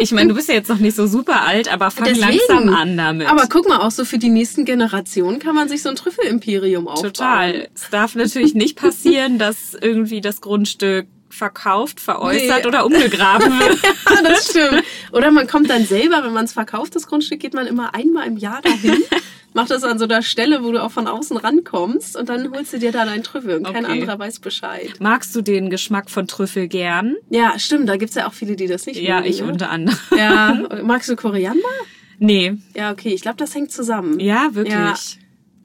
Ich 0.00 0.12
meine, 0.12 0.28
du 0.28 0.34
bist 0.36 0.48
ja 0.48 0.54
jetzt 0.54 0.68
noch 0.68 0.78
nicht 0.78 0.94
so 0.94 1.08
super 1.08 1.42
alt, 1.42 1.72
aber 1.72 1.90
fang 1.90 2.04
Deswegen. 2.06 2.38
langsam 2.48 2.72
an 2.72 2.96
damit. 2.96 3.26
Aber 3.26 3.48
guck 3.48 3.68
mal, 3.68 3.78
auch 3.78 3.90
so 3.90 4.04
für 4.04 4.18
die 4.18 4.28
nächsten 4.28 4.64
Generationen 4.64 5.40
kann 5.40 5.56
man 5.56 5.68
sich 5.68 5.82
so 5.82 5.88
ein 5.88 5.96
Trüffelimperium 5.96 6.86
aufbauen. 6.86 7.12
Total. 7.12 7.68
Es 7.74 7.90
darf 7.90 8.14
natürlich 8.14 8.54
nicht 8.54 8.76
passieren, 8.78 9.38
dass 9.40 9.74
irgendwie 9.80 10.20
das 10.20 10.40
Grundstück 10.40 11.08
verkauft, 11.30 11.98
veräußert 12.00 12.62
Nee. 12.62 12.66
oder 12.68 12.86
umgegraben 12.86 13.50
wird. 13.58 13.78
Ja, 13.82 14.22
das 14.22 14.50
stimmt. 14.50 14.84
Oder 15.12 15.32
man 15.32 15.48
kommt 15.48 15.68
dann 15.68 15.84
selber, 15.84 16.22
wenn 16.22 16.32
man 16.32 16.44
es 16.44 16.52
verkauft, 16.52 16.94
das 16.94 17.08
Grundstück, 17.08 17.40
geht 17.40 17.54
man 17.54 17.66
immer 17.66 17.92
einmal 17.94 18.26
im 18.28 18.36
Jahr 18.36 18.62
dahin, 18.62 19.02
macht 19.54 19.70
das 19.70 19.82
an 19.84 19.98
so 19.98 20.04
einer 20.04 20.22
Stelle, 20.22 20.62
wo 20.62 20.72
du 20.72 20.82
auch 20.82 20.90
von 20.90 21.06
außen 21.06 21.36
rankommst 21.36 22.16
und 22.16 22.28
dann 22.28 22.50
holst 22.52 22.72
du 22.72 22.78
dir 22.78 22.92
da 22.92 23.04
deinen 23.04 23.22
Trüffel 23.22 23.56
und 23.56 23.64
kein 23.64 23.84
Okay. 23.84 23.92
anderer 24.02 24.18
weiß 24.18 24.40
Bescheid. 24.40 24.92
Magst 25.00 25.34
du 25.34 25.42
den 25.42 25.70
Geschmack 25.70 26.10
von 26.10 26.26
Trüffel 26.26 26.68
gern? 26.68 27.16
Ja, 27.30 27.58
stimmt, 27.58 27.88
da 27.88 27.96
gibt's 27.96 28.14
ja 28.14 28.28
auch 28.28 28.32
viele, 28.34 28.56
die 28.56 28.66
das 28.66 28.86
nicht 28.86 29.00
Ja, 29.00 29.16
mögen. 29.16 29.28
ich 29.30 29.40
ne? 29.40 29.46
unter 29.48 29.70
anderem. 29.70 29.98
Ja, 30.16 30.54
magst 30.84 31.08
du 31.08 31.16
Koriander? 31.16 31.62
Nee. 32.18 32.54
Ja, 32.74 32.90
okay, 32.92 33.10
ich 33.14 33.22
glaube, 33.22 33.36
das 33.36 33.54
hängt 33.54 33.70
zusammen. 33.72 34.18
Ja, 34.20 34.48
wirklich. 34.52 34.74
Ja. 34.74 34.94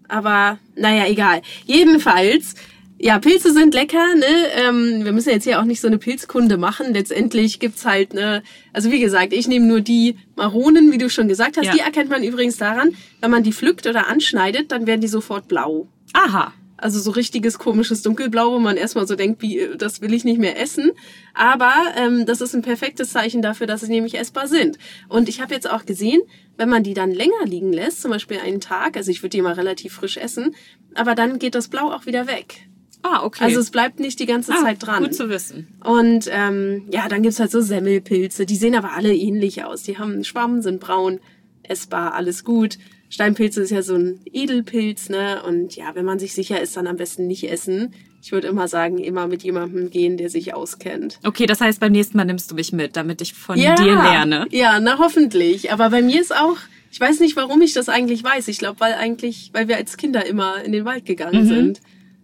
Aber 0.07 0.60
naja, 0.75 1.07
egal. 1.07 1.41
Jedenfalls, 1.65 2.55
ja, 3.03 3.19
Pilze 3.19 3.51
sind 3.51 3.74
lecker, 3.74 4.15
ne? 4.15 4.25
Ähm, 4.55 5.03
wir 5.03 5.12
müssen 5.12 5.29
jetzt 5.29 5.43
hier 5.43 5.60
auch 5.60 5.65
nicht 5.65 5.81
so 5.81 5.88
eine 5.88 5.98
Pilzkunde 5.98 6.55
machen. 6.55 6.93
Letztendlich 6.93 7.60
gibt's 7.60 7.86
halt, 7.86 8.13
ne, 8.13 8.43
also 8.72 8.91
wie 8.91 9.01
gesagt, 9.01 9.33
ich 9.33 9.45
nehme 9.50 9.65
nur 9.65 9.81
die 9.81 10.15
Maronen, 10.38 10.89
wie 10.93 10.98
du 10.98 11.10
schon 11.10 11.27
gesagt 11.27 11.57
hast. 11.57 11.65
Ja. 11.65 11.74
Die 11.74 11.81
erkennt 11.81 12.10
man 12.10 12.24
übrigens 12.24 12.55
daran, 12.55 12.95
wenn 13.19 13.29
man 13.29 13.43
die 13.43 13.51
pflückt 13.51 13.88
oder 13.88 14.07
anschneidet, 14.07 14.72
dann 14.72 14.88
werden 14.88 15.01
die 15.01 15.10
sofort 15.10 15.50
blau. 15.50 15.89
Aha. 16.13 16.53
Also 16.77 16.98
so 16.98 17.12
richtiges 17.12 17.60
komisches 17.60 18.03
Dunkelblau, 18.03 18.53
wo 18.53 18.60
man 18.60 18.77
erstmal 18.77 19.05
so 19.05 19.17
denkt, 19.17 19.41
wie, 19.41 19.60
äh, 19.60 19.75
das 19.75 20.00
will 20.00 20.13
ich 20.13 20.24
nicht 20.24 20.39
mehr 20.39 20.57
essen. 20.57 20.91
Aber 21.33 21.74
ähm, 21.98 22.25
das 22.25 22.39
ist 22.39 22.55
ein 22.55 22.62
perfektes 22.62 23.12
Zeichen 23.12 23.41
dafür, 23.41 23.67
dass 23.67 23.81
sie 23.81 23.91
nämlich 23.91 24.17
essbar 24.17 24.48
sind. 24.48 24.77
Und 25.10 25.27
ich 25.27 25.41
habe 25.41 25.53
jetzt 25.53 25.69
auch 25.69 25.86
gesehen, 25.86 26.22
wenn 26.55 26.69
man 26.69 26.83
die 26.83 26.93
dann 26.93 27.12
länger 27.12 27.43
liegen 27.43 27.74
lässt, 27.74 28.01
zum 28.01 28.12
Beispiel 28.12 28.39
einen 28.39 28.62
Tag, 28.62 28.95
also 28.95 29.12
ich 29.12 29.22
würde 29.24 29.36
die 29.36 29.41
mal 29.41 29.55
relativ 29.55 29.91
frisch 29.91 30.15
essen, 30.15 30.55
aber 30.95 31.15
dann 31.15 31.38
geht 31.38 31.55
das 31.55 31.67
Blau 31.67 31.91
auch 31.91 32.05
wieder 32.05 32.27
weg. 32.27 32.69
Ah, 33.03 33.24
okay. 33.24 33.43
Also 33.43 33.60
es 33.60 33.69
bleibt 33.69 34.00
nicht 34.00 34.19
die 34.19 34.25
ganze 34.25 34.53
ah, 34.53 34.62
Zeit 34.63 34.86
dran. 34.86 35.03
Gut 35.03 35.13
zu 35.13 35.29
wissen. 35.29 35.67
Und 35.83 36.29
ähm, 36.31 36.88
ja, 36.89 37.07
dann 37.10 37.22
gibt's 37.22 37.39
halt 37.39 37.51
so 37.51 37.62
Semmelpilze, 37.62 38.45
die 38.45 38.55
sehen 38.55 38.75
aber 38.75 38.93
alle 38.93 39.13
ähnlich 39.13 39.63
aus. 39.63 39.83
Die 39.83 39.98
haben 39.98 40.13
einen 40.13 40.24
Schwamm, 40.24 40.62
sind 40.62 40.79
braun, 40.79 41.19
essbar, 41.63 42.13
alles 42.13 42.43
gut. 42.43 42.77
Steinpilze 43.10 43.62
ist 43.62 43.69
ja 43.69 43.83
so 43.83 43.95
ein 43.95 44.22
Edelpilz, 44.25 45.10
ne? 45.10 45.43
Und 45.43 45.75
ja, 45.75 45.93
wenn 45.93 46.05
man 46.05 46.17
sich 46.17 46.33
sicher 46.33 46.60
ist, 46.60 46.75
dann 46.75 46.88
am 46.88 46.95
besten 46.95 47.27
nicht 47.27 47.48
essen. 47.48 47.93
Ich 48.24 48.31
würde 48.31 48.48
immer 48.48 48.67
sagen, 48.67 48.98
immer 48.98 49.27
mit 49.27 49.43
jemandem 49.43 49.89
gehen, 49.91 50.17
der 50.17 50.29
sich 50.29 50.55
auskennt. 50.55 51.19
Okay, 51.24 51.45
das 51.45 51.62
heißt, 51.62 51.79
beim 51.79 51.91
nächsten 51.91 52.17
Mal 52.17 52.24
nimmst 52.24 52.50
du 52.50 52.55
mich 52.55 52.72
mit, 52.72 52.95
damit 52.95 53.22
ich 53.22 53.33
von 53.33 53.55
dir 53.55 53.75
lerne. 53.75 54.48
Ja, 54.50 54.79
na 54.79 54.98
hoffentlich. 54.98 55.72
Aber 55.72 55.89
bei 55.89 56.01
mir 56.01 56.22
ist 56.22 56.33
auch, 56.33 56.57
ich 56.89 57.00
weiß 57.00 57.19
nicht, 57.19 57.36
warum 57.36 57.62
ich 57.62 57.74
das 57.74 57.89
eigentlich 57.89 58.24
weiß. 58.24 58.48
Ich 58.48 58.57
glaube, 58.57 58.79
weil 58.79 58.93
eigentlich, 58.93 59.51
weil 59.53 59.67
wir 59.67 59.75
als 59.75 59.98
Kinder 59.98 60.25
immer 60.25 60.63
in 60.63 60.72
den 60.72 60.86
Wald 60.86 61.05
gegangen 61.05 61.45
sind. 61.45 61.81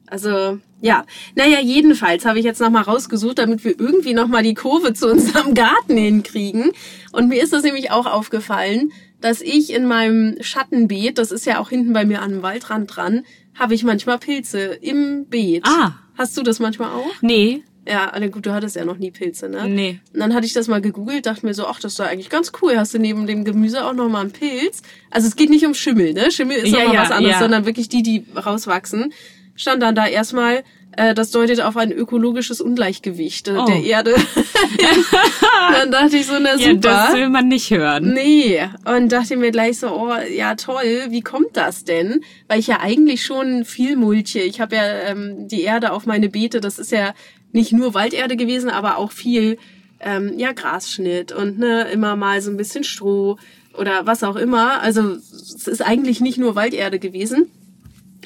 Also, 0.10 0.60
ja. 0.82 1.06
Naja, 1.36 1.60
jedenfalls 1.62 2.26
habe 2.26 2.40
ich 2.40 2.46
jetzt 2.46 2.62
nochmal 2.62 2.84
rausgesucht, 2.84 3.40
damit 3.40 3.64
wir 3.64 3.80
irgendwie 3.80 4.14
nochmal 4.14 4.44
die 4.44 4.54
Kurve 4.54 4.94
zu 4.94 5.10
unserem 5.10 5.54
Garten 5.54 5.98
hinkriegen. 5.98 6.72
Und 7.12 7.30
mir 7.30 7.42
ist 7.42 7.54
das 7.54 7.64
nämlich 7.64 7.92
auch 7.92 8.06
aufgefallen, 8.06 8.92
dass 9.22 9.42
ich 9.42 9.74
in 9.74 9.86
meinem 9.86 10.38
Schattenbeet, 10.42 11.18
das 11.18 11.32
ist 11.32 11.46
ja 11.46 11.60
auch 11.60 11.70
hinten 11.70 11.94
bei 11.94 12.06
mir 12.06 12.22
an 12.22 12.32
dem 12.32 12.42
Waldrand 12.42 12.96
dran, 12.96 13.26
habe 13.58 13.74
ich 13.74 13.84
manchmal 13.84 14.18
Pilze 14.18 14.60
im 14.60 15.26
Beet. 15.26 15.66
Ah. 15.66 15.94
Hast 16.18 16.38
du 16.38 16.44
das 16.44 16.60
manchmal 16.60 16.92
auch? 16.92 17.22
Nee. 17.22 17.64
Ja, 17.88 18.12
na 18.18 18.28
gut, 18.28 18.46
du 18.46 18.54
hattest 18.54 18.76
ja 18.76 18.86
noch 18.86 18.98
nie 18.98 19.10
Pilze, 19.10 19.50
ne? 19.50 19.68
Nee. 19.68 20.00
Und 20.14 20.20
dann 20.20 20.36
hatte 20.36 20.46
ich 20.46 20.54
das 20.54 20.68
mal 20.68 20.80
gegoogelt, 20.80 21.26
dachte 21.26 21.46
mir 21.46 21.54
so, 21.54 21.66
ach, 21.66 21.80
das 21.80 21.94
ist 21.94 22.00
doch 22.00 22.06
eigentlich 22.06 22.30
ganz 22.30 22.52
cool. 22.62 22.78
Hast 22.78 22.94
du 22.94 23.00
neben 23.00 23.26
dem 23.26 23.46
Gemüse 23.46 23.84
auch 23.84 23.94
noch 23.94 24.10
mal 24.10 24.22
einen 24.22 24.32
Pilz? 24.32 24.84
Also 25.10 25.28
es 25.28 25.36
geht 25.36 25.50
nicht 25.50 25.66
um 25.66 25.74
Schimmel, 25.74 26.14
ne? 26.14 26.30
Schimmel 26.30 26.58
ist 26.58 26.68
Ja, 26.68 26.80
nochmal 26.80 26.96
ja, 26.96 27.02
was 27.02 27.12
anderes, 27.12 27.34
ja. 27.36 27.40
sondern 27.40 27.66
wirklich 27.66 27.90
die, 27.90 28.04
die 28.04 28.26
rauswachsen. 28.36 29.12
Stand 29.60 29.84
dann 29.84 29.94
da 29.94 30.08
erstmal, 30.08 30.64
äh, 30.96 31.14
das 31.14 31.32
deutet 31.32 31.60
auf 31.60 31.76
ein 31.76 31.92
ökologisches 31.92 32.62
Ungleichgewicht 32.62 33.50
äh, 33.50 33.58
Oh. 33.58 33.66
der 33.66 33.84
Erde. 33.84 34.16
dann 35.74 35.92
dachte 35.92 36.16
ich 36.18 36.26
so, 36.28 36.34
na 36.40 36.56
Ja, 36.56 36.74
das 36.74 37.08
super. 37.08 37.14
will 37.18 37.30
man 37.30 37.48
nicht 37.50 37.70
hören. 37.70 38.14
Nee, 38.14 38.62
und 38.86 39.12
dachte 39.12 39.36
mir 39.36 39.52
gleich 39.52 39.80
so, 39.80 39.90
oh, 39.90 40.14
ja 40.34 40.56
toll, 40.56 41.08
wie 41.10 41.22
kommt 41.22 41.58
das 41.58 41.84
denn? 41.84 42.22
Weil 42.48 42.60
ich 42.60 42.68
ja 42.68 42.80
eigentlich 42.80 43.26
schon 43.26 43.66
viel 43.66 43.96
mulche. 43.98 44.40
Ich 44.40 44.62
habe 44.62 44.76
ja 44.78 44.84
ähm, 45.10 45.48
die 45.50 45.62
Erde 45.64 45.92
auf 45.92 46.06
meine 46.06 46.30
Beete, 46.30 46.62
das 46.62 46.80
ist 46.80 46.92
ja 46.92 47.14
nicht 47.52 47.74
nur 47.74 47.94
Walderde 47.94 48.38
gewesen, 48.38 48.70
aber 48.70 48.98
auch 48.98 49.12
viel 49.12 49.58
ähm, 50.00 50.38
ja 50.38 50.54
Grasschnitt 50.54 51.34
und 51.34 51.60
ne 51.60 51.90
immer 51.92 52.16
mal 52.16 52.42
so 52.42 52.50
ein 52.50 52.56
bisschen 52.58 52.86
Stroh 52.86 53.38
oder 53.78 54.06
was 54.06 54.24
auch 54.24 54.38
immer. 54.38 54.82
Also 54.82 55.16
es 55.16 55.68
ist 55.68 55.82
eigentlich 55.82 56.22
nicht 56.22 56.38
nur 56.38 56.56
Walderde 56.56 57.00
gewesen. 57.00 57.52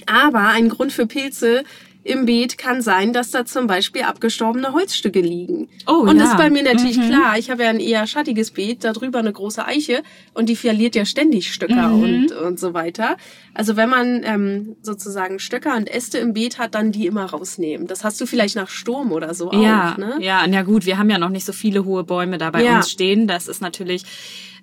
Aber 0.07 0.47
ein 0.49 0.69
Grund 0.69 0.91
für 0.91 1.05
Pilze 1.07 1.63
im 2.05 2.25
Beet 2.25 2.57
kann 2.57 2.81
sein, 2.81 3.13
dass 3.13 3.31
da 3.31 3.45
zum 3.45 3.65
Beispiel 3.65 4.01
abgestorbene 4.01 4.73
Holzstücke 4.73 5.21
liegen. 5.21 5.69
Oh, 5.87 6.01
und 6.01 6.17
das 6.17 6.25
ja. 6.27 6.31
ist 6.31 6.37
bei 6.37 6.49
mir 6.49 6.61
natürlich 6.61 6.99
klar. 6.99 7.37
Ich 7.37 7.49
habe 7.49 7.63
ja 7.63 7.69
ein 7.69 7.79
eher 7.79 8.05
schattiges 8.07 8.51
Beet, 8.51 8.83
da 8.83 8.91
drüber 8.91 9.19
eine 9.19 9.31
große 9.31 9.65
Eiche 9.65 10.03
und 10.33 10.49
die 10.49 10.57
verliert 10.57 10.95
ja 10.95 11.05
ständig 11.05 11.53
Stöcker 11.53 11.87
Mhm. 11.91 12.03
und, 12.03 12.31
und 12.33 12.59
so 12.59 12.73
weiter. 12.73 13.15
Also 13.53 13.77
wenn 13.77 13.89
man 13.89 14.21
ähm, 14.25 14.75
sozusagen 14.81 15.39
Stöcker 15.39 15.77
und 15.77 15.89
Äste 15.89 16.17
im 16.17 16.33
Beet 16.33 16.59
hat, 16.59 16.75
dann 16.75 16.91
die 16.91 17.07
immer 17.07 17.23
rausnehmen. 17.23 17.87
Das 17.87 18.03
hast 18.03 18.19
du 18.19 18.25
vielleicht 18.25 18.57
nach 18.57 18.67
Sturm 18.69 19.13
oder 19.13 19.33
so 19.33 19.53
Ja, 19.53 19.93
auch, 19.93 19.97
ne? 19.97 20.17
ja, 20.19 20.45
na 20.45 20.63
gut, 20.63 20.85
wir 20.85 20.97
haben 20.97 21.09
ja 21.09 21.17
noch 21.17 21.29
nicht 21.29 21.45
so 21.45 21.53
viele 21.53 21.85
hohe 21.85 22.03
Bäume 22.03 22.37
da 22.37 22.51
bei 22.51 22.65
Ja. 22.65 22.75
uns 22.77 22.91
stehen. 22.91 23.27
Das 23.27 23.47
ist 23.47 23.61
natürlich 23.61 24.03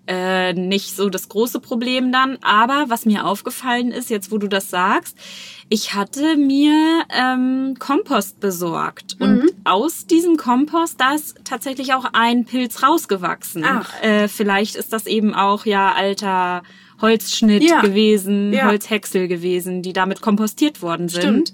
äh, 0.06 0.52
nicht 0.52 0.96
so 0.96 1.08
das 1.10 1.28
große 1.28 1.60
Problem 1.60 2.10
dann. 2.12 2.38
Aber 2.42 2.86
was 2.88 3.06
mir 3.06 3.26
aufgefallen 3.26 3.92
ist, 3.92 4.10
jetzt 4.10 4.30
wo 4.32 4.38
du 4.38 4.48
das 4.48 4.70
sagst, 4.70 5.16
ich 5.68 5.94
hatte 5.94 6.36
mir 6.36 7.02
ähm, 7.10 7.76
Kompost 7.78 8.40
besorgt. 8.40 9.16
Und 9.20 9.42
Mhm. 9.44 9.50
aus 9.64 10.06
diesem 10.06 10.36
Kompost, 10.36 11.00
da 11.00 11.14
ist 11.14 11.36
tatsächlich 11.44 11.94
auch 11.94 12.06
ein 12.12 12.44
Pilz 12.44 12.82
rausgewachsen. 12.82 13.64
Ach. 13.64 13.92
Äh, 14.02 14.26
vielleicht 14.28 14.74
ist 14.74 14.92
das 14.92 15.06
eben 15.06 15.34
auch 15.34 15.64
ja 15.66 15.92
alter 15.92 16.62
Holzschnitt 17.00 17.62
Ja. 17.62 17.80
gewesen, 17.80 18.52
Ja. 18.52 18.66
Holzhäcksel 18.66 19.28
gewesen, 19.28 19.82
die 19.82 19.92
damit 19.92 20.20
kompostiert 20.20 20.82
worden 20.82 21.08
sind. 21.08 21.22
Stimmt. 21.22 21.52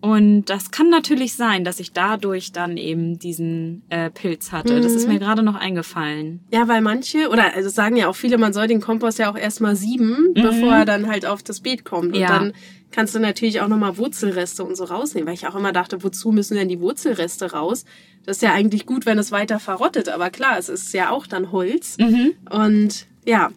Und 0.00 0.46
das 0.46 0.70
kann 0.70 0.88
natürlich 0.88 1.34
sein, 1.34 1.62
dass 1.64 1.78
ich 1.78 1.92
dadurch 1.92 2.52
dann 2.52 2.76
eben 2.78 3.18
diesen 3.18 3.82
äh, 3.90 4.10
Pilz 4.10 4.50
hatte. 4.50 4.80
Das 4.80 4.92
ist 4.94 5.06
Mhm. 5.06 5.12
mir 5.14 5.18
gerade 5.18 5.42
noch 5.42 5.56
eingefallen. 5.56 6.40
Ja, 6.52 6.68
weil 6.68 6.80
manche, 6.80 7.28
oder 7.28 7.54
also 7.54 7.68
sagen 7.68 7.96
ja 7.96 8.08
auch 8.08 8.16
viele, 8.16 8.38
man 8.38 8.52
soll 8.52 8.66
den 8.66 8.80
Kompost 8.80 9.18
ja 9.18 9.30
auch 9.30 9.36
erstmal 9.36 9.76
sieben, 9.76 10.32
bevor 10.34 10.72
er 10.74 10.84
dann 10.86 11.06
halt 11.08 11.26
auf 11.26 11.42
das 11.42 11.60
Beet 11.60 11.84
kommt. 11.84 12.06
Und 12.06 12.12
Mhm. 12.14 12.20
Ja. 12.20 12.28
dann 12.28 12.52
kannst 12.92 13.14
du 13.14 13.18
natürlich 13.20 13.60
auch 13.60 13.68
nochmal 13.68 13.98
Wurzelreste 13.98 14.64
und 14.64 14.74
so 14.76 14.84
rausnehmen, 14.84 15.26
weil 15.28 15.34
ich 15.34 15.46
auch 15.46 15.54
immer 15.54 15.72
dachte, 15.72 16.02
wozu 16.02 16.32
müssen 16.32 16.56
denn 16.56 16.68
die 16.68 16.80
Wurzelreste 16.80 17.52
raus? 17.52 17.84
Das 18.24 18.38
ist 18.38 18.42
ja 18.42 18.52
eigentlich 18.52 18.86
gut, 18.86 19.06
wenn 19.06 19.18
es 19.18 19.30
weiter 19.32 19.60
verrottet, 19.60 20.08
aber 20.08 20.30
klar, 20.30 20.58
es 20.58 20.68
ist 20.68 20.92
ja 20.94 21.10
auch 21.10 21.26
dann 21.26 21.52
Holz. 21.52 21.98
Mhm. 21.98 22.32
Und 22.50 23.06
ja, 23.26 23.50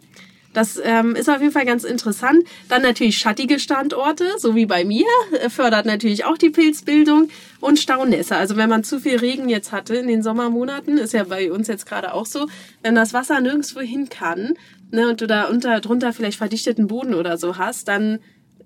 das 0.54 0.80
ähm, 0.82 1.14
ist 1.16 1.28
auf 1.28 1.40
jeden 1.40 1.52
Fall 1.52 1.66
ganz 1.66 1.84
interessant. 1.84 2.44
Dann 2.68 2.80
natürlich 2.82 3.18
schattige 3.18 3.58
Standorte, 3.58 4.24
so 4.38 4.54
wie 4.54 4.64
bei 4.64 4.84
mir, 4.84 5.06
äh, 5.42 5.50
fördert 5.50 5.84
natürlich 5.84 6.24
auch 6.24 6.38
die 6.38 6.50
Pilzbildung 6.50 7.28
und 7.60 7.78
Staunässe. 7.78 8.36
Also 8.36 8.56
wenn 8.56 8.70
man 8.70 8.84
zu 8.84 9.00
viel 9.00 9.18
Regen 9.18 9.48
jetzt 9.50 9.72
hatte 9.72 9.96
in 9.96 10.06
den 10.06 10.22
Sommermonaten, 10.22 10.96
ist 10.96 11.12
ja 11.12 11.24
bei 11.24 11.52
uns 11.52 11.68
jetzt 11.68 11.86
gerade 11.86 12.14
auch 12.14 12.24
so, 12.26 12.46
wenn 12.82 12.94
das 12.94 13.12
Wasser 13.12 13.40
nirgendwo 13.40 13.80
hin 13.80 14.08
kann 14.08 14.54
ne, 14.90 15.08
und 15.10 15.20
du 15.20 15.26
da 15.26 15.44
unter, 15.48 15.80
drunter 15.80 16.12
vielleicht 16.12 16.38
verdichteten 16.38 16.86
Boden 16.86 17.14
oder 17.14 17.36
so 17.36 17.58
hast, 17.58 17.88
dann 17.88 18.20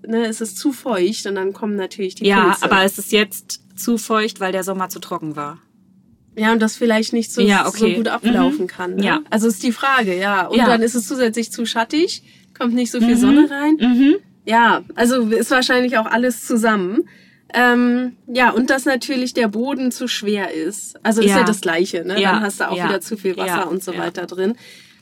ne, 0.05 0.27
ist 0.27 0.41
es 0.41 0.55
zu 0.55 0.71
feucht 0.71 1.25
und 1.25 1.35
dann 1.35 1.53
kommen 1.53 1.75
natürlich 1.75 2.15
die 2.15 2.27
Ja, 2.27 2.51
Pilze. 2.51 2.63
aber 2.63 2.83
es 2.83 2.97
ist 2.97 3.11
jetzt 3.11 3.61
zu 3.75 3.97
feucht, 3.97 4.39
weil 4.39 4.51
der 4.51 4.63
Sommer 4.63 4.89
zu 4.89 4.99
trocken 4.99 5.35
war. 5.35 5.59
Ja, 6.39 6.51
und 6.53 6.61
das 6.61 6.75
vielleicht 6.77 7.13
nicht 7.13 7.31
so, 7.31 7.41
Ja, 7.41 7.67
okay. 7.67 7.77
so 7.91 7.97
gut 7.97 8.07
ablaufen 8.07 8.61
Mhm. 8.63 8.67
kann. 8.67 8.95
Ne? 8.95 9.03
Ja. 9.05 9.19
Also 9.29 9.47
ist 9.47 9.61
die 9.63 9.71
Frage, 9.71 10.17
ja. 10.17 10.47
Und 10.47 10.57
Ja. 10.57 10.65
dann 10.67 10.81
ist 10.81 10.95
es 10.95 11.07
zusätzlich 11.07 11.51
zu 11.51 11.65
schattig, 11.65 12.23
kommt 12.57 12.73
nicht 12.73 12.91
so 12.91 12.99
viel 12.99 13.17
Sonne 13.17 13.49
rein. 13.49 13.75
Mhm. 13.79 14.15
Ja, 14.45 14.83
also 14.95 15.21
ist 15.29 15.51
wahrscheinlich 15.51 15.97
auch 15.97 16.05
alles 16.05 16.45
zusammen. 16.45 17.01
Ähm, 17.53 18.13
ja, 18.27 18.51
und 18.51 18.69
dass 18.69 18.85
natürlich 18.85 19.33
der 19.33 19.47
Boden 19.47 19.91
zu 19.91 20.07
schwer 20.07 20.53
ist. 20.53 20.95
Also 21.03 21.21
ist 21.21 21.29
ja, 21.31 21.43
das 21.43 21.61
Gleiche, 21.61 22.05
ne? 22.05 22.21
Ja. 22.21 22.33
Dann 22.33 22.41
hast 22.43 22.59
du 22.59 22.69
auch 22.69 22.75
wieder 22.75 23.01
zu 23.01 23.17
viel 23.17 23.37
Wasser 23.37 23.69
und 23.69 23.83
so 23.83 23.97
weiter 23.97 24.25
drin. 24.27 24.53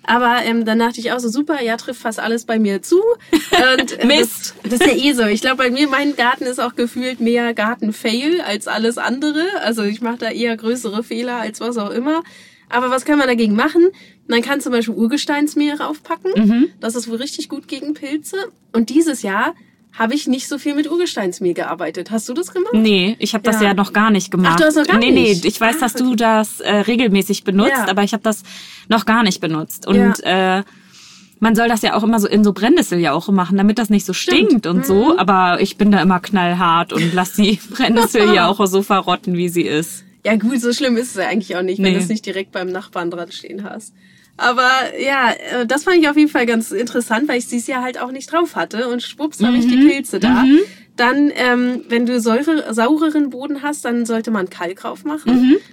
Aber 0.04 0.42
ähm, 0.44 0.64
dann 0.66 0.80
dachte 0.80 1.00
ich 1.00 1.12
auch 1.12 1.20
so, 1.20 1.28
super, 1.28 1.62
ja, 1.62 1.76
trifft 1.78 2.02
fast 2.02 2.20
alles 2.20 2.46
bei 2.46 2.60
mir 2.60 2.82
zu. 2.82 3.02
Und, 3.02 4.00
äh, 4.00 4.06
Mist. 4.06 4.56
Das, 4.64 4.72
das 4.80 4.88
ist 4.88 4.88
ja 4.88 5.10
eh 5.10 5.14
so. 5.14 5.24
Ich 5.24 5.42
glaube, 5.42 5.58
bei 5.58 5.70
mir, 5.70 5.88
mein 5.88 6.16
Garten 6.16 6.46
ist 6.46 6.60
auch 6.60 6.76
gefühlt 6.76 7.20
mehr 7.20 7.54
Garten-Fail 7.54 8.42
als 8.42 8.68
alles 8.68 8.98
andere. 8.98 9.46
Also 9.62 9.84
ich 9.84 10.02
mache 10.02 10.18
da 10.18 10.30
eher 10.30 10.56
größere 10.56 11.04
Fehler 11.04 11.38
als 11.38 11.60
was 11.60 11.78
auch 11.78 11.92
immer. 11.92 12.24
Aber 12.70 12.90
was 12.90 13.06
kann 13.06 13.18
man 13.18 13.28
dagegen 13.28 13.56
machen? 13.56 13.90
Man 14.28 14.42
kann 14.42 14.60
zum 14.60 14.72
Beispiel 14.74 14.96
Urgesteinsmehl 14.96 15.76
raufpacken. 15.76 16.32
Mhm. 16.36 16.68
Das 16.80 16.96
ist 16.96 17.10
wohl 17.10 17.18
richtig 17.18 17.50
gut 17.50 17.68
gegen 17.68 17.94
Pilze. 17.94 18.38
Und 18.74 18.90
dieses 18.90 19.22
Jahr 19.22 19.56
habe 19.94 20.14
ich 20.14 20.28
nicht 20.28 20.48
so 20.48 20.58
viel 20.60 20.76
mit 20.76 20.90
Urgesteinsmehl 20.90 21.54
gearbeitet. 21.54 22.12
Hast 22.12 22.30
du 22.30 22.34
das 22.34 22.54
gemacht? 22.54 22.74
Nee, 22.74 23.16
ich 23.20 23.34
habe 23.34 23.44
das 23.44 23.62
Ja. 23.62 23.70
ja. 23.70 23.74
noch 23.74 23.94
gar 23.94 24.12
nicht 24.12 24.30
gemacht. 24.32 24.54
Ach, 24.56 24.60
du 24.60 24.66
hast 24.66 24.76
noch 24.76 24.86
gar 24.86 25.00
nee, 25.00 25.12
nicht? 25.12 25.44
Nee, 25.44 25.48
ich 25.50 25.60
weiß, 25.60 25.78
Ah, 25.78 25.80
dass 25.80 25.94
du 25.94 26.16
das 26.16 26.60
äh, 26.60 26.72
regelmäßig 26.76 27.44
benutzt, 27.44 27.72
Ja. 27.76 27.88
aber 27.90 28.04
ich 28.04 28.14
habe 28.14 28.22
das 28.24 28.44
noch 28.90 29.06
gar 29.06 29.24
nicht 29.24 29.42
benutzt. 29.42 29.88
Und 29.88 30.16
äh, 30.24 30.64
man 31.40 31.56
soll 31.56 31.68
das 31.68 31.82
ja 31.82 31.94
auch 31.96 32.04
immer 32.04 32.20
so 32.20 32.28
in 32.28 32.44
so 32.44 32.54
Brennnesseljauche 32.54 33.32
machen, 33.32 33.58
damit 33.58 33.80
das 33.80 33.90
nicht 33.90 34.06
so 34.06 34.14
stinkt 34.14 34.68
und 34.68 34.78
Mhm. 34.78 34.84
so. 34.84 35.18
Aber 35.18 35.62
ich 35.62 35.78
bin 35.78 35.92
da 35.92 36.02
immer 36.02 36.20
knallhart 36.20 36.94
und 36.94 37.14
lass 37.14 37.34
die 37.34 37.60
Brennnesseljauche 37.72 38.68
so 38.68 38.82
verrotten, 38.84 39.36
wie 39.36 39.50
sie 39.50 39.64
ist. 39.64 40.04
Ja 40.26 40.36
gut, 40.36 40.60
so 40.62 40.74
schlimm 40.74 40.98
ist 40.98 41.10
es 41.12 41.16
ja 41.24 41.28
eigentlich 41.30 41.56
auch 41.56 41.62
nicht, 41.64 41.78
wenn 41.82 41.94
Nee. 41.94 41.98
du 41.98 42.04
es 42.04 42.10
nicht 42.10 42.26
direkt 42.26 42.52
beim 42.52 42.68
Nachbarn 42.70 43.10
dran 43.10 43.32
stehen 43.32 43.64
hast. 43.64 43.94
Aber 44.38 44.70
ja, 45.00 45.32
äh, 45.32 45.66
das 45.66 45.84
fand 45.84 45.98
ich 45.98 46.08
auf 46.08 46.16
jeden 46.16 46.30
Fall 46.30 46.46
ganz 46.46 46.72
interessant, 46.72 47.28
weil 47.28 47.40
ich 47.40 47.48
dieses 47.48 47.68
Jahr 47.68 47.82
halt 47.84 48.00
auch 48.00 48.12
nicht 48.12 48.32
drauf 48.32 48.56
hatte 48.56 48.88
und 48.88 49.02
schwupps 49.02 49.42
habe 49.44 49.58
ich 49.58 49.68
die 49.68 49.78
Pilze 49.78 50.20
da. 50.20 50.44
Dann, 50.96 51.32
ähm, 51.36 51.84
wenn 51.90 52.06
du 52.06 52.20
säure, 52.20 52.74
saureren 52.74 53.30
Boden 53.30 53.62
hast, 53.62 53.86
dann 53.86 54.06
sollte 54.06 54.32
man 54.32 54.50
Kalk 54.50 54.80
drauf 54.80 55.04
machen. 55.06 55.32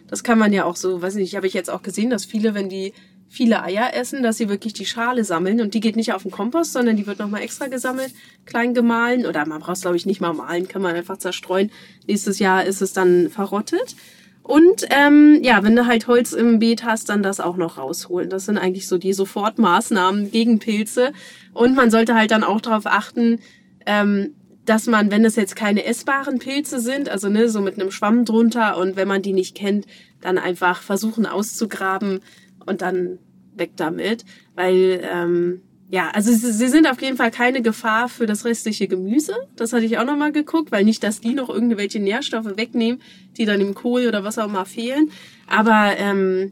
Das 0.09 0.23
kann 0.23 0.38
man 0.38 0.52
ja 0.52 0.64
auch 0.64 0.76
so, 0.76 1.00
weiß 1.00 1.14
nicht, 1.14 1.35
habe 1.37 1.47
ich 1.47 1.54
jetzt 1.54 1.71
auch 1.71 1.83
gesehen, 1.83 2.11
dass 2.11 2.25
viele, 2.26 2.54
wenn 2.54 2.68
die 2.68 2.92
viele 3.28 3.62
Eier 3.62 3.94
essen, 3.94 4.23
dass 4.23 4.37
sie 4.37 4.49
wirklich 4.49 4.75
die 4.75 4.87
Schale 4.87 5.25
sammeln 5.25 5.61
und 5.61 5.75
die 5.75 5.80
geht 5.80 5.97
nicht 5.97 6.12
auf 6.12 6.23
den 6.23 6.30
Kompost, 6.30 6.73
sondern 6.73 6.97
die 6.97 7.06
wird 7.06 7.18
nochmal 7.18 7.42
extra 7.42 7.66
gesammelt, 7.66 8.12
klein 8.47 8.75
gemahlen 8.75 9.26
oder 9.26 9.44
man 9.44 9.61
braucht 9.61 9.76
es 9.76 9.83
glaube 9.83 9.97
ich 9.97 10.06
nicht 10.06 10.21
mal 10.21 10.33
mahlen, 10.33 10.68
kann 10.68 10.83
man 10.83 10.94
einfach 10.94 11.16
zerstreuen. 11.16 11.71
Nächstes 12.06 12.38
Jahr 12.38 12.64
ist 12.64 12.80
es 12.80 12.92
dann 12.92 13.30
verrottet. 13.30 13.97
Und 14.44 14.86
ähm, 14.90 15.40
ja, 15.42 15.64
wenn 15.64 15.74
du 15.74 15.86
halt 15.86 16.06
Holz 16.06 16.34
im 16.34 16.58
Beet 16.58 16.84
hast, 16.84 17.08
dann 17.08 17.22
das 17.22 17.40
auch 17.40 17.56
noch 17.56 17.78
rausholen. 17.78 18.28
Das 18.28 18.44
sind 18.44 18.58
eigentlich 18.58 18.86
so 18.86 18.98
die 18.98 19.14
Sofortmaßnahmen 19.14 20.30
gegen 20.30 20.58
Pilze. 20.58 21.12
Und 21.54 21.74
man 21.74 21.90
sollte 21.90 22.14
halt 22.14 22.30
dann 22.30 22.44
auch 22.44 22.60
darauf 22.60 22.84
achten, 22.84 23.38
ähm, 23.86 24.34
dass 24.66 24.86
man, 24.86 25.10
wenn 25.10 25.24
es 25.24 25.36
jetzt 25.36 25.56
keine 25.56 25.86
essbaren 25.86 26.38
Pilze 26.40 26.78
sind, 26.78 27.08
also 27.08 27.30
ne, 27.30 27.48
so 27.48 27.62
mit 27.62 27.80
einem 27.80 27.90
Schwamm 27.90 28.26
drunter 28.26 28.76
und 28.76 28.96
wenn 28.96 29.08
man 29.08 29.22
die 29.22 29.32
nicht 29.32 29.56
kennt, 29.56 29.86
dann 30.20 30.36
einfach 30.36 30.82
versuchen 30.82 31.24
auszugraben 31.24 32.20
und 32.66 32.82
dann 32.82 33.18
weg 33.56 33.72
damit. 33.76 34.26
Weil, 34.54 35.00
ähm, 35.10 35.62
ja, 35.94 36.10
also 36.10 36.32
sie, 36.32 36.66
sind 36.66 36.90
auf 36.90 37.00
jeden 37.00 37.16
Fall 37.16 37.30
keine 37.30 37.62
Gefahr 37.62 38.08
für 38.08 38.26
das 38.26 38.44
restliche 38.44 38.88
Gemüse. 38.88 39.32
Das 39.54 39.72
hatte 39.72 39.84
ich 39.84 39.96
auch 39.96 40.04
nochmal 40.04 40.32
geguckt, 40.32 40.72
weil 40.72 40.82
nicht, 40.84 41.04
dass 41.04 41.20
die 41.20 41.34
noch 41.34 41.48
irgendwelche 41.48 42.00
Nährstoffe 42.00 42.56
wegnehmen, 42.56 43.00
die 43.36 43.44
dann 43.44 43.60
im 43.60 43.74
Kohl 43.74 44.08
oder 44.08 44.24
was 44.24 44.36
auch 44.36 44.48
immer 44.48 44.66
fehlen. 44.66 45.12
Aber 45.46 45.92
ähm, 45.96 46.50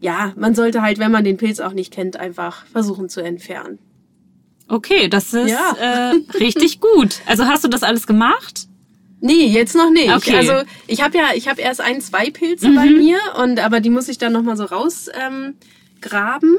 ja, 0.00 0.32
man 0.34 0.54
sollte 0.54 0.80
halt, 0.80 0.98
wenn 0.98 1.12
man 1.12 1.24
den 1.24 1.36
Pilz 1.36 1.60
auch 1.60 1.74
nicht 1.74 1.92
kennt, 1.92 2.16
einfach 2.16 2.64
versuchen 2.72 3.10
zu 3.10 3.20
entfernen. 3.20 3.78
Okay, 4.66 5.08
das 5.08 5.34
ist 5.34 5.50
Ja. 5.50 5.76
äh, 5.78 6.38
richtig 6.38 6.80
gut. 6.80 7.20
Also 7.26 7.44
hast 7.44 7.62
du 7.62 7.68
das 7.68 7.82
alles 7.82 8.06
gemacht? 8.06 8.66
Nee, 9.20 9.44
jetzt 9.44 9.74
noch 9.76 9.90
nicht. 9.90 10.10
Okay. 10.10 10.36
Also 10.36 10.54
ich 10.86 11.02
habe 11.02 11.18
ja, 11.18 11.34
ich 11.34 11.48
habe 11.48 11.60
erst 11.60 11.82
ein, 11.82 12.00
zwei 12.00 12.30
Pilze 12.30 12.70
bei 12.70 12.86
mir 12.86 13.18
und 13.42 13.60
aber 13.60 13.80
die 13.80 13.90
muss 13.90 14.08
ich 14.08 14.16
dann 14.16 14.32
nochmal 14.32 14.56
so 14.56 14.64
raus 14.64 15.10
ähm, 15.12 15.56
graben. 16.00 16.56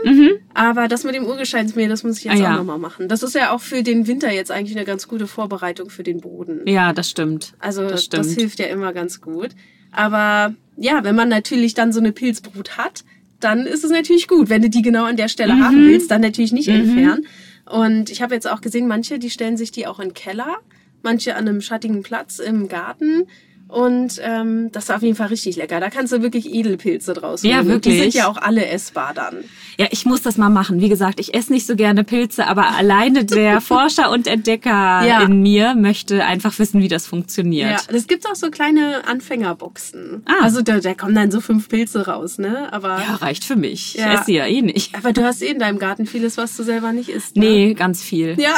Aber 0.53 0.87
das 0.87 1.03
mit 1.03 1.15
dem 1.15 1.25
Urgesteinsmehl, 1.25 1.89
das 1.89 2.03
muss 2.03 2.17
ich 2.19 2.25
jetzt 2.25 2.33
Ah, 2.33 2.37
auch 2.37 2.41
ja. 2.41 2.57
nochmal 2.57 2.77
machen. 2.79 3.07
Das 3.07 3.23
ist 3.23 3.35
ja 3.35 3.51
auch 3.51 3.61
für 3.61 3.83
den 3.83 4.07
Winter 4.07 4.31
jetzt 4.31 4.51
eigentlich 4.51 4.75
eine 4.75 4.85
ganz 4.85 5.07
gute 5.07 5.27
Vorbereitung 5.27 5.89
für 5.89 6.03
den 6.03 6.21
Boden. 6.21 6.61
Ja, 6.67 6.93
das 6.93 7.09
stimmt. 7.09 7.53
Also 7.59 7.83
das 7.83 8.09
das, 8.09 8.25
stimmt. 8.27 8.39
hilft 8.39 8.59
ja 8.59 8.67
immer 8.67 8.93
ganz 8.93 9.21
gut. 9.21 9.49
Aber 9.91 10.53
ja, 10.77 11.03
wenn 11.03 11.15
man 11.15 11.29
natürlich 11.29 11.73
dann 11.73 11.91
so 11.91 11.99
eine 11.99 12.11
Pilzbrut 12.11 12.77
hat, 12.77 13.03
dann 13.39 13.65
ist 13.65 13.83
es 13.83 13.91
natürlich 13.91 14.27
gut. 14.27 14.49
Wenn 14.49 14.61
du 14.61 14.69
die 14.69 14.81
genau 14.81 15.05
an 15.05 15.17
der 15.17 15.27
Stelle 15.27 15.55
Mhm. 15.55 15.63
haben 15.63 15.85
willst, 15.87 16.11
dann 16.11 16.21
natürlich 16.21 16.51
nicht 16.53 16.67
entfernen. 16.67 17.25
Und 17.69 18.09
ich 18.09 18.21
habe 18.21 18.33
jetzt 18.33 18.49
auch 18.49 18.61
gesehen, 18.61 18.87
manche, 18.87 19.17
die 19.19 19.29
stellen 19.29 19.57
sich 19.57 19.71
die 19.71 19.87
auch 19.87 19.99
in 19.99 20.09
den 20.09 20.13
Keller, 20.13 20.57
manche 21.03 21.35
an 21.35 21.47
einem 21.47 21.61
schattigen 21.61 22.03
Platz 22.03 22.39
im 22.39 22.67
Garten. 22.67 23.27
Und 23.71 24.19
ähm, 24.21 24.69
das 24.73 24.83
ist 24.85 24.89
auf 24.91 25.01
jeden 25.01 25.15
Fall 25.15 25.27
richtig 25.27 25.55
lecker. 25.55 25.79
Da 25.79 25.89
kannst 25.89 26.11
du 26.11 26.21
wirklich 26.21 26.53
Edelpilze 26.53 27.13
draus 27.13 27.41
Ja, 27.41 27.55
holen. 27.59 27.63
Die 27.67 27.69
wirklich. 27.71 27.99
sind 28.01 28.13
ja 28.13 28.27
auch 28.27 28.35
alle 28.35 28.65
essbar 28.65 29.13
dann. 29.15 29.45
Ja, 29.79 29.87
ich 29.91 30.05
muss 30.05 30.21
das 30.21 30.35
mal 30.35 30.49
machen. 30.49 30.81
Wie 30.81 30.89
gesagt, 30.89 31.21
ich 31.21 31.33
esse 31.33 31.53
nicht 31.53 31.65
so 31.65 31.77
gerne 31.77 32.03
Pilze, 32.03 32.47
aber 32.47 32.71
alleine 32.75 33.23
der 33.23 33.61
Forscher 33.61 34.11
und 34.11 34.27
Entdecker 34.27 35.05
Ja. 35.05 35.21
in 35.21 35.41
mir 35.41 35.73
möchte 35.75 36.25
einfach 36.25 36.59
wissen, 36.59 36.81
wie 36.81 36.89
das 36.89 37.07
funktioniert. 37.07 37.69
Ja, 37.89 37.95
es 37.95 38.07
gibt 38.07 38.27
auch 38.27 38.35
so 38.35 38.51
kleine 38.51 39.07
Anfängerboxen. 39.07 40.23
Ah. 40.25 40.43
Also 40.43 40.61
da, 40.61 40.79
da 40.81 40.93
kommen 40.93 41.15
dann 41.15 41.31
so 41.31 41.39
fünf 41.39 41.69
Pilze 41.69 42.07
raus, 42.07 42.39
ne? 42.39 42.73
Aber, 42.73 42.99
Ja, 42.99 43.15
reicht 43.21 43.45
für 43.45 43.55
mich. 43.55 43.93
Ja. 43.93 44.13
Ich 44.13 44.19
esse 44.19 44.31
ja 44.33 44.45
eh 44.47 44.61
nicht. 44.61 44.93
aber 44.95 45.13
du 45.13 45.23
hast 45.23 45.41
eh 45.41 45.47
in 45.47 45.59
deinem 45.59 45.79
Garten 45.79 46.05
vieles, 46.05 46.35
was 46.35 46.57
du 46.57 46.63
selber 46.63 46.91
nicht 46.91 47.07
isst. 47.07 47.37
Ne? 47.37 47.45
Nee, 47.45 47.73
ganz 47.73 48.03
viel. 48.03 48.35
Ja. 48.37 48.55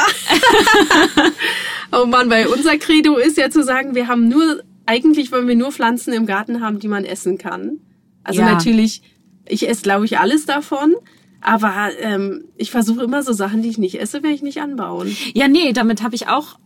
oh 1.92 2.06
Mann, 2.06 2.28
weil 2.30 2.46
unser 2.48 2.76
Credo 2.78 3.16
ist 3.16 3.36
ja 3.36 3.50
zu 3.50 3.62
sagen, 3.62 3.94
wir 3.94 4.08
haben 4.08 4.28
nur, 4.28 4.62
eigentlich 4.86 5.32
wollen 5.32 5.48
wir 5.48 5.56
nur 5.56 5.72
Pflanzen 5.72 6.12
im 6.12 6.26
Garten 6.26 6.60
haben, 6.60 6.78
die 6.78 6.88
man 6.88 7.04
essen 7.04 7.38
kann. 7.38 7.78
Also 8.22 8.40
Ja. 8.40 8.52
natürlich, 8.52 9.02
ich 9.48 9.68
esse, 9.68 9.82
glaube 9.82 10.04
ich, 10.04 10.18
alles 10.18 10.46
davon. 10.46 10.94
Aber 11.40 11.90
ähm, 12.00 12.44
ich 12.56 12.70
versuche 12.70 13.04
immer 13.04 13.22
so 13.22 13.32
Sachen, 13.34 13.62
die 13.62 13.68
ich 13.68 13.76
nicht 13.76 14.00
esse, 14.00 14.22
werde 14.22 14.34
ich 14.34 14.42
nicht 14.42 14.60
anbauen. 14.62 15.14
Ja, 15.34 15.46
nee, 15.46 15.72
damit 15.74 16.02
habe 16.02 16.14
ich 16.14 16.26
auch 16.26 16.58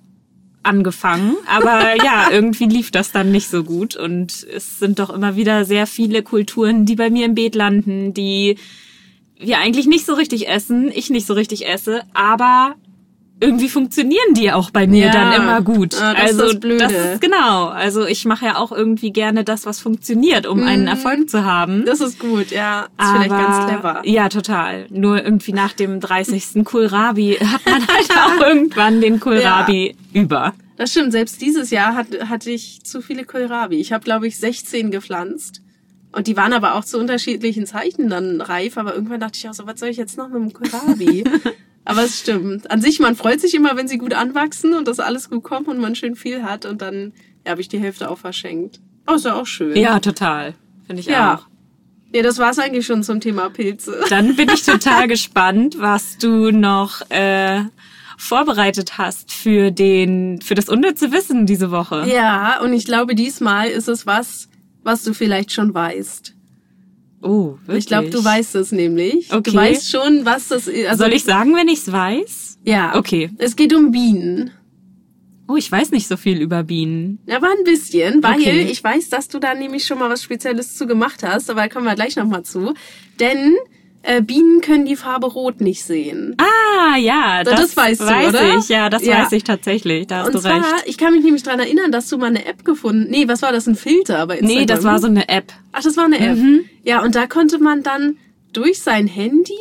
angefangen. 0.63 1.37
Aber 1.47 1.97
ja, 2.05 2.31
irgendwie 2.31 2.67
lief 2.67 2.91
das 2.93 3.11
dann 3.11 3.33
nicht 3.33 3.49
so 3.49 3.65
gut. 3.65 3.97
Und 3.97 4.47
es 4.55 4.79
sind 4.79 5.01
doch 5.01 5.11
immer 5.11 5.35
wieder 5.35 5.65
sehr 5.65 5.87
viele 5.87 6.23
Kulturen, 6.23 6.87
die 6.87 6.95
bei 6.95 7.11
mir 7.11 7.25
im 7.27 7.35
Beet 7.35 7.57
landen, 7.57 8.15
die 8.15 8.57
wir 9.41 9.59
eigentlich 9.59 9.87
nicht 9.87 10.07
so 10.07 10.15
richtig 10.15 10.49
essen, 10.49 10.91
ich 10.95 11.11
nicht 11.11 11.27
so 11.27 11.35
richtig 11.35 11.69
esse, 11.69 12.03
aber 12.13 12.75
irgendwie 13.41 13.69
funktionieren 13.69 14.35
die 14.35 14.51
auch 14.51 14.71
bei 14.71 14.87
mir 14.87 15.07
Ja. 15.07 15.13
dann 15.13 15.33
immer 15.43 15.61
gut. 15.63 15.95
Ah, 16.01 16.15
das 16.15 16.33
ist 16.33 16.41
also 16.41 16.53
das 16.53 16.61
Blöde. 16.61 16.79
das 16.85 16.93
ist 16.93 17.21
genau. 17.21 17.67
Also 17.69 18.05
ich 18.07 18.25
mache 18.25 18.47
ja 18.47 18.57
auch 18.57 18.73
irgendwie 18.73 19.13
gerne 19.13 19.45
das, 19.45 19.65
was 19.67 19.79
funktioniert, 19.81 20.47
um 20.47 20.63
einen 20.65 20.87
Erfolg 20.89 21.31
zu 21.31 21.45
haben. 21.45 21.81
Mhm. 21.81 21.85
Das 21.87 22.01
ist 22.01 22.19
gut, 22.19 22.51
ja. 22.51 22.87
Das 22.97 23.07
ist 23.07 23.13
vielleicht 23.15 23.31
ganz 23.31 23.67
clever. 23.67 24.03
Ja, 24.05 24.29
total. 24.29 24.87
Nur 24.91 25.23
irgendwie 25.25 25.53
nach 25.53 25.73
dem 25.73 26.01
30. 26.01 26.65
Kohlrabi 26.65 27.35
hat 27.41 27.65
man 27.65 27.87
halt 27.87 28.11
auch 28.11 28.47
irgendwann 28.47 29.01
den 29.01 29.21
Kohlrabi 29.21 29.95
über. 30.13 30.55
Das 30.77 30.91
stimmt, 30.93 31.13
selbst 31.13 31.41
dieses 31.41 31.71
Jahr 31.71 31.95
hat, 31.95 32.07
hatte 32.29 32.51
ich 32.51 32.83
zu 32.85 33.03
viele 33.03 33.25
Kohlrabi. 33.25 33.77
Ich 33.77 33.93
habe, 33.93 34.05
glaube 34.05 34.27
ich, 34.27 34.39
16 34.39 34.91
gepflanzt. 34.91 35.63
Und 36.11 36.27
die 36.27 36.37
waren 36.37 36.53
aber 36.53 36.75
auch 36.75 36.85
zu 36.85 36.99
unterschiedlichen 36.99 37.67
Zeiten 37.67 38.09
dann 38.09 38.41
reif. 38.41 38.79
Aber 38.79 38.95
irgendwann 38.95 39.21
dachte 39.21 39.39
ich 39.39 39.49
auch 39.49 39.55
so, 39.55 39.67
was 39.67 39.79
soll 39.79 39.91
ich 39.91 39.97
jetzt 39.97 40.17
noch 40.17 40.29
mit 40.29 40.37
dem 40.43 40.53
Kohlrabi? 40.53 41.25
aber 41.89 42.05
es 42.05 42.21
stimmt. 42.21 42.71
An 42.71 42.81
sich, 42.81 43.01
man 43.01 43.17
freut 43.17 43.41
sich 43.41 43.55
immer, 43.55 43.77
wenn 43.77 43.89
sie 43.89 43.99
gut 43.99 44.15
anwachsen 44.15 44.75
und 44.75 44.87
das 44.87 45.01
alles 45.01 45.29
gut 45.31 45.43
kommt 45.43 45.69
und 45.69 45.79
man 45.81 45.95
schön 45.95 46.15
viel 46.17 46.43
hat. 46.43 46.65
Und 46.67 46.83
dann 46.83 47.13
ja, 47.45 47.53
habe 47.53 47.61
ich 47.61 47.69
die 47.69 47.79
Hälfte 47.79 48.11
auch 48.11 48.19
verschenkt. 48.19 48.81
Oh, 49.07 49.15
ist 49.15 49.25
ja 49.25 49.35
auch 49.35 49.47
schön. 49.47 49.77
Ja, 49.77 49.99
total. 49.99 50.55
Finde 50.87 51.01
ich 51.01 51.07
Ja. 51.07 51.37
auch. 51.37 51.47
Nee, 52.13 52.23
das 52.23 52.39
war's 52.39 52.59
eigentlich 52.59 52.87
schon 52.87 53.03
zum 53.03 53.21
Thema 53.21 53.51
Pilze. 53.51 54.01
Dann 54.09 54.35
bin 54.37 54.49
ich 54.49 54.63
total 54.65 55.09
gespannt, 55.09 55.77
was 55.79 56.17
du 56.19 56.51
noch 56.51 57.03
äh, 57.11 57.63
vorbereitet 58.17 58.99
hast 58.99 59.33
für 59.33 59.71
den 59.71 60.41
für 60.41 60.55
das 60.55 60.69
unnütze 60.69 61.13
Wissen 61.13 61.47
diese 61.47 61.71
Woche. 61.71 62.05
Ja, 62.13 62.61
und 62.61 62.73
ich 62.73 62.85
glaube, 62.85 63.15
diesmal 63.15 63.69
ist 63.69 63.89
es 63.89 64.07
was, 64.07 64.49
was 64.83 65.05
du 65.05 65.13
vielleicht 65.15 65.53
schon 65.53 65.73
weißt. 65.75 66.35
Oh, 67.21 67.57
wirklich? 67.67 67.79
Ich 67.79 67.87
glaube, 67.87 68.11
du 68.11 68.25
weißt 68.25 68.55
es 68.57 68.71
nämlich. 68.73 69.33
Okay. 69.33 69.51
Du 69.51 69.55
weißt 69.55 69.91
schon, 69.91 70.25
was 70.25 70.49
das 70.49 70.69
ist. 70.69 70.87
Also, 70.89 71.05
Soll 71.05 71.13
ich 71.15 71.25
sagen, 71.25 71.55
wenn 71.55 71.69
ich's 71.69 71.91
weiß? 71.91 72.59
Ja. 72.65 72.97
Okay. 72.97 73.31
Es 73.39 73.57
geht 73.57 73.75
um 73.75 73.91
Bienen. 73.91 74.51
Oh, 75.49 75.57
ich 75.57 75.73
weiß 75.73 75.91
nicht 75.93 76.07
so 76.07 76.17
viel 76.19 76.41
über 76.43 76.63
Bienen. 76.63 77.21
Aber 77.31 77.49
ein 77.49 77.65
bisschen, 77.65 78.23
weil 78.23 78.35
Okay. 78.39 78.69
ich 78.71 78.85
weiß, 78.85 79.09
dass 79.09 79.29
du 79.29 79.39
da 79.39 79.55
nämlich 79.55 79.87
schon 79.87 79.99
mal 79.99 80.11
was 80.11 80.23
Spezielles 80.23 80.77
zu 80.77 80.87
gemacht 80.87 81.23
hast, 81.23 81.49
aber 81.49 81.63
da 81.63 81.69
kommen 81.69 81.87
wir 81.87 81.95
gleich 81.95 82.17
nochmal 82.17 82.43
zu. 82.43 82.75
Denn 83.19 83.57
äh, 84.09 84.23
Bienen 84.23 84.61
können 84.63 84.87
die 84.87 84.97
Farbe 84.97 85.27
Rot 85.27 85.61
nicht 85.61 85.85
sehen. 85.85 86.35
Ah, 86.39 86.97
ja, 86.97 87.43
So, 87.45 87.51
das, 87.51 87.61
das 87.61 87.77
weißt 87.77 88.01
du, 88.01 88.07
weiß 88.07 88.29
oder? 88.29 88.59
ich. 88.59 88.69
Ja, 88.69 88.89
das 88.89 89.05
Ja. 89.05 89.23
weiß 89.23 89.33
ich 89.33 89.45
tatsächlich. 89.45 90.07
Da 90.07 90.19
hast 90.21 90.27
Und 90.29 90.35
du 90.37 90.41
zwar, 90.41 90.57
recht. 90.57 90.85
ich 90.87 90.97
kann 90.97 91.13
mich 91.13 91.23
nämlich 91.25 91.43
dran 91.43 91.59
erinnern, 91.61 91.93
dass 91.93 92.09
du 92.09 92.17
mal 92.19 92.27
eine 92.29 92.47
App 92.47 92.65
gefunden. 92.65 93.07
Nee, 93.11 93.29
was 93.29 93.43
war 93.43 93.53
das? 93.53 93.67
Ein 93.67 93.75
Filter 93.77 94.27
bei 94.27 94.39
Instagram? 94.39 94.61
Nee, 94.61 94.67
das 94.67 94.85
war 94.85 94.99
so 94.99 95.07
eine 95.09 95.29
App. 95.29 95.53
Ach, 95.73 95.83
das 95.83 95.97
war 95.97 96.07
eine 96.07 96.19
App. 96.21 96.37
Mhm. 96.39 96.65
Ja, 96.85 97.03
und 97.03 97.15
da 97.15 97.27
konnte 97.27 97.59
man 97.59 97.83
dann 97.83 98.17
durch 98.53 98.81
sein 98.81 99.07
Handy 99.07 99.53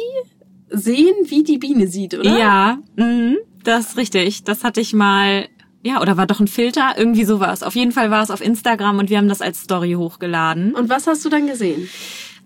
sehen, 0.69 1.13
wie 1.25 1.43
die 1.43 1.57
Biene 1.57 1.88
sieht, 1.88 2.13
oder? 2.17 2.38
Ja, 2.38 2.79
mhm, 2.95 3.38
das 3.63 3.89
ist 3.89 3.97
richtig. 3.97 4.43
Das 4.43 4.63
hatte 4.63 4.81
ich 4.81 4.93
mal. 4.93 5.47
Ja, 5.83 6.01
oder 6.01 6.17
war 6.17 6.25
doch 6.25 6.39
ein 6.39 6.47
Filter? 6.47 6.95
Irgendwie 6.97 7.23
sowas. 7.23 7.63
Auf 7.63 7.75
jeden 7.75 7.91
Fall 7.91 8.12
war 8.12 8.21
es 8.23 8.31
auf 8.31 8.41
Instagram 8.41 8.97
und 8.99 9.10
wir 9.10 9.17
haben 9.17 9.29
das 9.29 9.41
als 9.41 9.62
Story 9.62 9.93
hochgeladen. 9.93 10.73
Und 10.73 10.89
was 10.89 11.07
hast 11.07 11.23
du 11.23 11.29
dann 11.29 11.47
gesehen? 11.47 11.88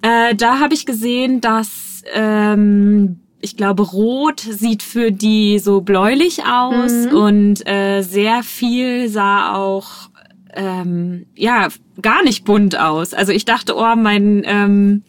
Äh, 0.03 0.35
da 0.35 0.59
habe 0.59 0.73
ich 0.73 0.85
gesehen, 0.85 1.41
dass 1.41 1.90
ähm, 2.13 3.19
ich 3.39 3.57
glaube, 3.57 3.83
Rot 3.83 4.39
sieht 4.41 4.83
für 4.83 5.11
die 5.11 5.59
so 5.59 5.81
bläulich 5.81 6.43
aus 6.45 6.91
Mhm. 7.09 7.15
und 7.17 7.67
äh, 7.67 8.01
sehr 8.01 8.43
viel 8.43 9.09
sah 9.09 9.55
auch 9.55 10.09
ähm, 10.53 11.25
ja 11.35 11.69
gar 12.01 12.23
nicht 12.23 12.43
bunt 12.45 12.77
aus. 12.79 13.13
Also 13.13 13.31
ich 13.31 13.45
dachte, 13.45 13.75
oh, 13.75 13.95
mein 13.95 14.43
ähm, 14.45 15.03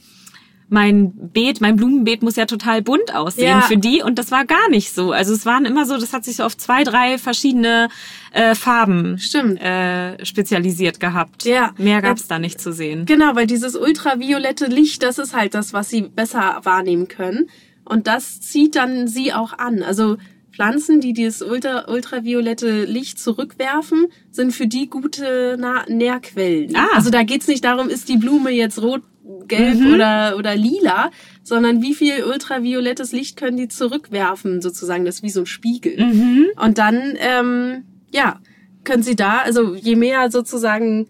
mein 0.73 1.13
Beet, 1.33 1.61
mein 1.61 1.77
Blumenbeet 1.77 2.23
muss 2.23 2.37
ja 2.37 2.47
total 2.47 2.83
bunt 2.83 3.15
aussehen 3.15 3.47
Ja. 3.49 3.61
für 3.61 3.77
die 3.77 4.03
und 4.03 4.19
das 4.19 4.31
war 4.31 4.45
gar 4.45 4.69
nicht 4.71 4.95
so. 4.95 5.13
Also 5.13 5.33
es 5.35 5.47
waren 5.47 5.65
immer 5.67 5.85
so, 5.85 5.99
das 5.99 6.13
hat 6.13 6.25
sich 6.25 6.37
so 6.37 6.43
auf 6.45 6.57
zwei, 6.57 6.83
drei 6.83 7.19
verschiedene 7.19 7.89
äh, 8.33 8.55
Farben 8.55 9.19
Stimmt. 9.19 9.61
äh, 9.61 10.25
spezialisiert 10.25 10.99
gehabt. 10.99 11.45
Ja. 11.45 11.73
Mehr 11.79 12.01
gab's 12.03 12.27
da 12.27 12.39
nicht 12.39 12.61
zu 12.61 12.73
sehen. 12.73 13.05
Genau, 13.07 13.35
weil 13.37 13.47
dieses 13.47 13.77
ultraviolette 13.77 14.67
Licht, 14.67 15.03
das 15.03 15.19
ist 15.19 15.37
halt 15.37 15.55
das, 15.55 15.73
was 15.73 15.91
sie 15.91 16.03
besser 16.03 16.61
wahrnehmen 16.65 17.09
können. 17.09 17.49
Und 17.85 18.07
das 18.07 18.41
zieht 18.41 18.75
dann 18.77 19.07
sie 19.09 19.33
auch 19.33 19.53
an. 19.59 19.83
Also 19.83 20.17
Pflanzen, 20.53 21.01
die 21.01 21.13
dieses 21.15 21.43
ultra, 21.43 21.91
ultraviolette 21.91 22.85
Licht 22.85 23.19
zurückwerfen, 23.19 24.07
sind 24.31 24.53
für 24.53 24.67
die 24.67 24.89
gute 24.89 25.57
Na 25.59 25.85
Nährquellen. 25.89 26.77
Ah. 26.77 26.89
Also 26.95 27.11
da 27.11 27.23
geht's 27.23 27.49
nicht 27.49 27.65
darum, 27.65 27.89
ist 27.89 28.09
die 28.09 28.19
Blume 28.19 28.51
jetzt 28.51 28.81
rot, 28.81 29.03
gelb 29.47 29.79
Mhm. 29.79 29.95
oder, 29.95 30.37
oder 30.37 30.57
lila, 30.57 31.11
sondern 31.43 31.83
wie 31.83 31.95
viel 31.95 32.25
ultraviolettes 32.25 33.13
Licht 33.13 33.37
können 33.37 33.57
die 33.57 33.69
zurückwerfen, 33.69 34.61
sozusagen. 34.63 35.05
Das 35.05 35.17
ist 35.17 35.23
wie 35.23 35.31
so 35.31 35.41
ein 35.41 35.47
Spiegel. 35.47 36.03
Mhm. 36.05 36.47
Und 36.57 36.79
dann, 36.79 37.17
ähm, 37.19 37.85
ja, 38.13 38.41
können 38.85 39.03
Sie 39.03 39.17
da, 39.17 39.39
also 39.39 39.75
je 39.75 39.97
mehr 39.97 40.31
sozusagen 40.31 41.07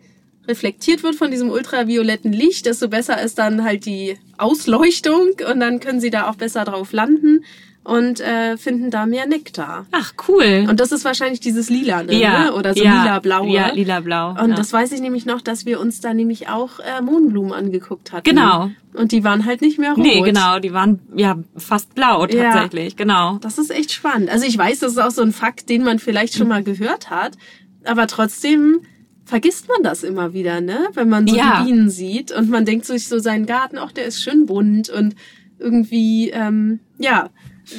reflektiert 0.46 1.02
wird 1.02 1.14
von 1.14 1.30
diesem 1.30 1.50
ultravioletten 1.50 2.32
Licht, 2.32 2.66
desto 2.66 2.88
besser 2.88 3.22
ist 3.22 3.38
dann 3.38 3.64
halt 3.64 3.86
die 3.86 4.16
Ausleuchtung 4.38 5.30
und 5.50 5.60
dann 5.60 5.80
können 5.80 6.00
Sie 6.00 6.10
da 6.10 6.28
auch 6.28 6.34
besser 6.34 6.64
drauf 6.64 6.92
landen 6.92 7.44
und 7.84 8.20
äh, 8.20 8.56
finden 8.56 8.90
da 8.90 9.06
mehr 9.06 9.26
Nektar. 9.26 9.86
Ach, 9.90 10.12
cool. 10.28 10.66
Und 10.68 10.78
das 10.78 10.92
ist 10.92 11.04
wahrscheinlich 11.04 11.40
dieses 11.40 11.68
Lilane, 11.68 12.14
ja, 12.14 12.44
ne? 12.44 12.54
oder 12.54 12.74
so 12.74 12.82
ja, 12.82 13.02
lila-blaue. 13.02 13.48
Ja, 13.52 13.72
lila-blau. 13.72 14.30
Und 14.40 14.50
ja. 14.50 14.54
das 14.56 14.72
weiß 14.72 14.92
ich 14.92 15.00
nämlich 15.00 15.26
noch, 15.26 15.40
dass 15.40 15.66
wir 15.66 15.80
uns 15.80 16.00
da 16.00 16.14
nämlich 16.14 16.48
auch 16.48 16.78
äh, 16.78 17.02
Mohnblumen 17.02 17.52
angeguckt 17.52 18.12
hatten. 18.12 18.28
Genau. 18.28 18.70
Und 18.94 19.10
die 19.10 19.24
waren 19.24 19.46
halt 19.46 19.62
nicht 19.62 19.78
mehr 19.78 19.92
rot. 19.94 19.98
Nee, 19.98 20.20
genau, 20.20 20.58
die 20.60 20.72
waren 20.72 21.00
ja 21.16 21.36
fast 21.56 21.94
blau 21.94 22.26
Ja. 22.26 22.52
tatsächlich, 22.52 22.96
genau. 22.96 23.38
Das 23.40 23.58
ist 23.58 23.70
echt 23.70 23.92
spannend. 23.92 24.30
Also 24.30 24.46
ich 24.46 24.56
weiß, 24.56 24.78
das 24.80 24.92
ist 24.92 24.98
auch 24.98 25.10
so 25.10 25.22
ein 25.22 25.32
Fakt, 25.32 25.68
den 25.68 25.82
man 25.82 25.98
vielleicht 25.98 26.34
schon 26.36 26.48
mal 26.48 26.62
gehört 26.62 27.10
hat, 27.10 27.32
aber 27.84 28.06
trotzdem 28.06 28.80
vergisst 29.24 29.68
man 29.68 29.82
das 29.82 30.02
immer 30.04 30.34
wieder, 30.34 30.60
ne? 30.60 30.88
Wenn 30.94 31.08
man 31.08 31.26
so 31.26 31.34
Ja. 31.34 31.60
die 31.60 31.66
Bienen 31.66 31.90
sieht 31.90 32.32
und 32.32 32.50
man 32.50 32.64
denkt 32.64 32.84
sich 32.84 33.08
so 33.08 33.18
seinen 33.18 33.46
Garten, 33.46 33.78
ach, 33.78 33.92
der 33.92 34.04
ist 34.04 34.22
schön 34.22 34.46
bunt 34.46 34.88
und 34.90 35.16
irgendwie, 35.58 36.30
ähm, 36.30 36.80
ja, 36.98 37.30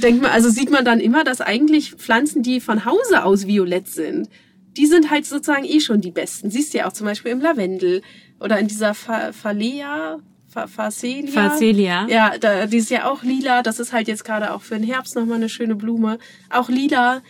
denkt 0.01 0.21
man, 0.21 0.31
also 0.31 0.49
sieht 0.49 0.71
man 0.71 0.85
dann 0.85 0.99
immer, 0.99 1.23
dass 1.23 1.41
eigentlich 1.41 1.91
Pflanzen, 1.95 2.43
die 2.43 2.59
von 2.59 2.85
Hause 2.85 3.23
aus 3.23 3.47
violett 3.47 3.87
sind, 3.87 4.29
die 4.77 4.85
sind 4.87 5.11
halt 5.11 5.25
sozusagen 5.25 5.65
eh 5.65 5.79
schon 5.79 6.01
die 6.01 6.11
besten. 6.11 6.49
Siehst 6.49 6.73
du 6.73 6.79
ja 6.79 6.87
auch 6.87 6.93
zum 6.93 7.05
Beispiel 7.05 7.31
im 7.31 7.41
Lavendel 7.41 8.01
oder 8.39 8.57
in 8.59 8.67
dieser 8.67 8.93
Phalea, 8.93 10.17
Phacelia. 10.49 11.31
Phacelia. 11.31 12.07
Ja, 12.09 12.37
da, 12.39 12.65
die 12.67 12.77
ist 12.77 12.89
ja 12.91 13.09
auch 13.09 13.23
lila. 13.23 13.63
Das 13.63 13.79
ist 13.79 13.91
halt 13.93 14.07
jetzt 14.07 14.23
gerade 14.23 14.53
auch 14.53 14.61
für 14.61 14.75
den 14.75 14.83
Herbst 14.83 15.15
nochmal 15.15 15.37
eine 15.37 15.49
schöne 15.49 15.75
Blume. 15.75 16.19
Auch 16.49 16.69
lila, 16.69 17.21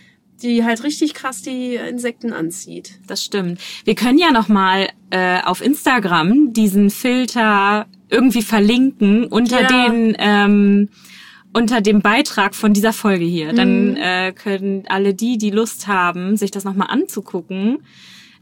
die 0.41 0.63
halt 0.65 0.83
richtig 0.83 1.13
krass 1.13 1.41
die 1.41 1.75
Insekten 1.75 2.33
anzieht. 2.33 2.99
Das 3.07 3.23
stimmt. 3.23 3.59
Wir 3.85 3.95
können 3.95 4.17
ja 4.17 4.31
noch 4.31 4.49
mal 4.49 4.89
äh, 5.09 5.41
auf 5.41 5.61
Instagram 5.61 6.51
diesen 6.53 6.89
Filter 6.89 7.85
irgendwie 8.09 8.41
verlinken 8.41 9.25
unter 9.25 9.61
Ja. 9.61 9.67
den 9.89 10.15
ähm, 10.19 10.89
unter 11.53 11.81
dem 11.81 12.01
Beitrag 12.01 12.55
von 12.55 12.73
dieser 12.73 12.93
Folge 12.93 13.25
hier. 13.25 13.53
Mhm. 13.53 13.55
Dann 13.55 13.97
äh, 13.97 14.33
können 14.33 14.83
alle 14.87 15.13
die, 15.13 15.37
die 15.37 15.51
Lust 15.51 15.87
haben, 15.87 16.37
sich 16.37 16.51
das 16.51 16.63
noch 16.63 16.73
mal 16.75 16.85
anzugucken, 16.85 17.79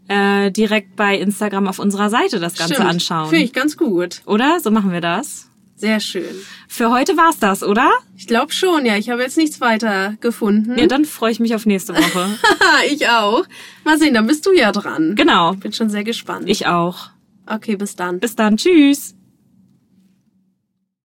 äh, 0.07 0.51
direkt 0.51 0.95
bei 0.95 1.17
Instagram 1.17 1.67
auf 1.67 1.79
unserer 1.79 2.09
Seite 2.09 2.39
das 2.39 2.55
Ganze 2.55 2.75
Stimmt. 2.75 2.89
anschauen. 2.89 3.29
Finde 3.29 3.45
ich 3.45 3.53
ganz 3.53 3.77
gut. 3.77 4.21
Oder? 4.25 4.59
So 4.59 4.71
machen 4.71 4.91
wir 4.91 5.01
das. 5.01 5.47
Sehr 5.75 5.99
schön. 5.99 6.35
Für 6.67 6.91
heute 6.91 7.17
war's 7.17 7.39
das, 7.39 7.63
oder? 7.63 7.89
Ich 8.15 8.27
glaube 8.27 8.53
schon, 8.53 8.85
ja. 8.85 8.97
Ich 8.97 9.09
habe 9.09 9.23
jetzt 9.23 9.35
nichts 9.35 9.61
weiter 9.61 10.15
gefunden. 10.21 10.77
Ja, 10.77 10.85
dann 10.85 11.05
freue 11.05 11.31
ich 11.31 11.39
mich 11.39 11.55
auf 11.55 11.65
nächste 11.65 11.95
Woche. 11.95 12.37
ich 12.91 13.09
auch. 13.09 13.45
Mal 13.83 13.97
sehen, 13.97 14.13
dann 14.13 14.27
bist 14.27 14.45
du 14.45 14.53
ja 14.53 14.71
dran. 14.71 15.15
genau. 15.15 15.53
Bin 15.53 15.73
schon 15.73 15.89
sehr 15.89 16.03
gespannt. 16.03 16.47
Ich 16.47 16.67
auch. 16.67 17.09
Okay, 17.47 17.77
bis 17.77 17.95
dann. 17.95 18.19
Bis 18.19 18.35
dann. 18.35 18.57
Tschüss. 18.57 19.15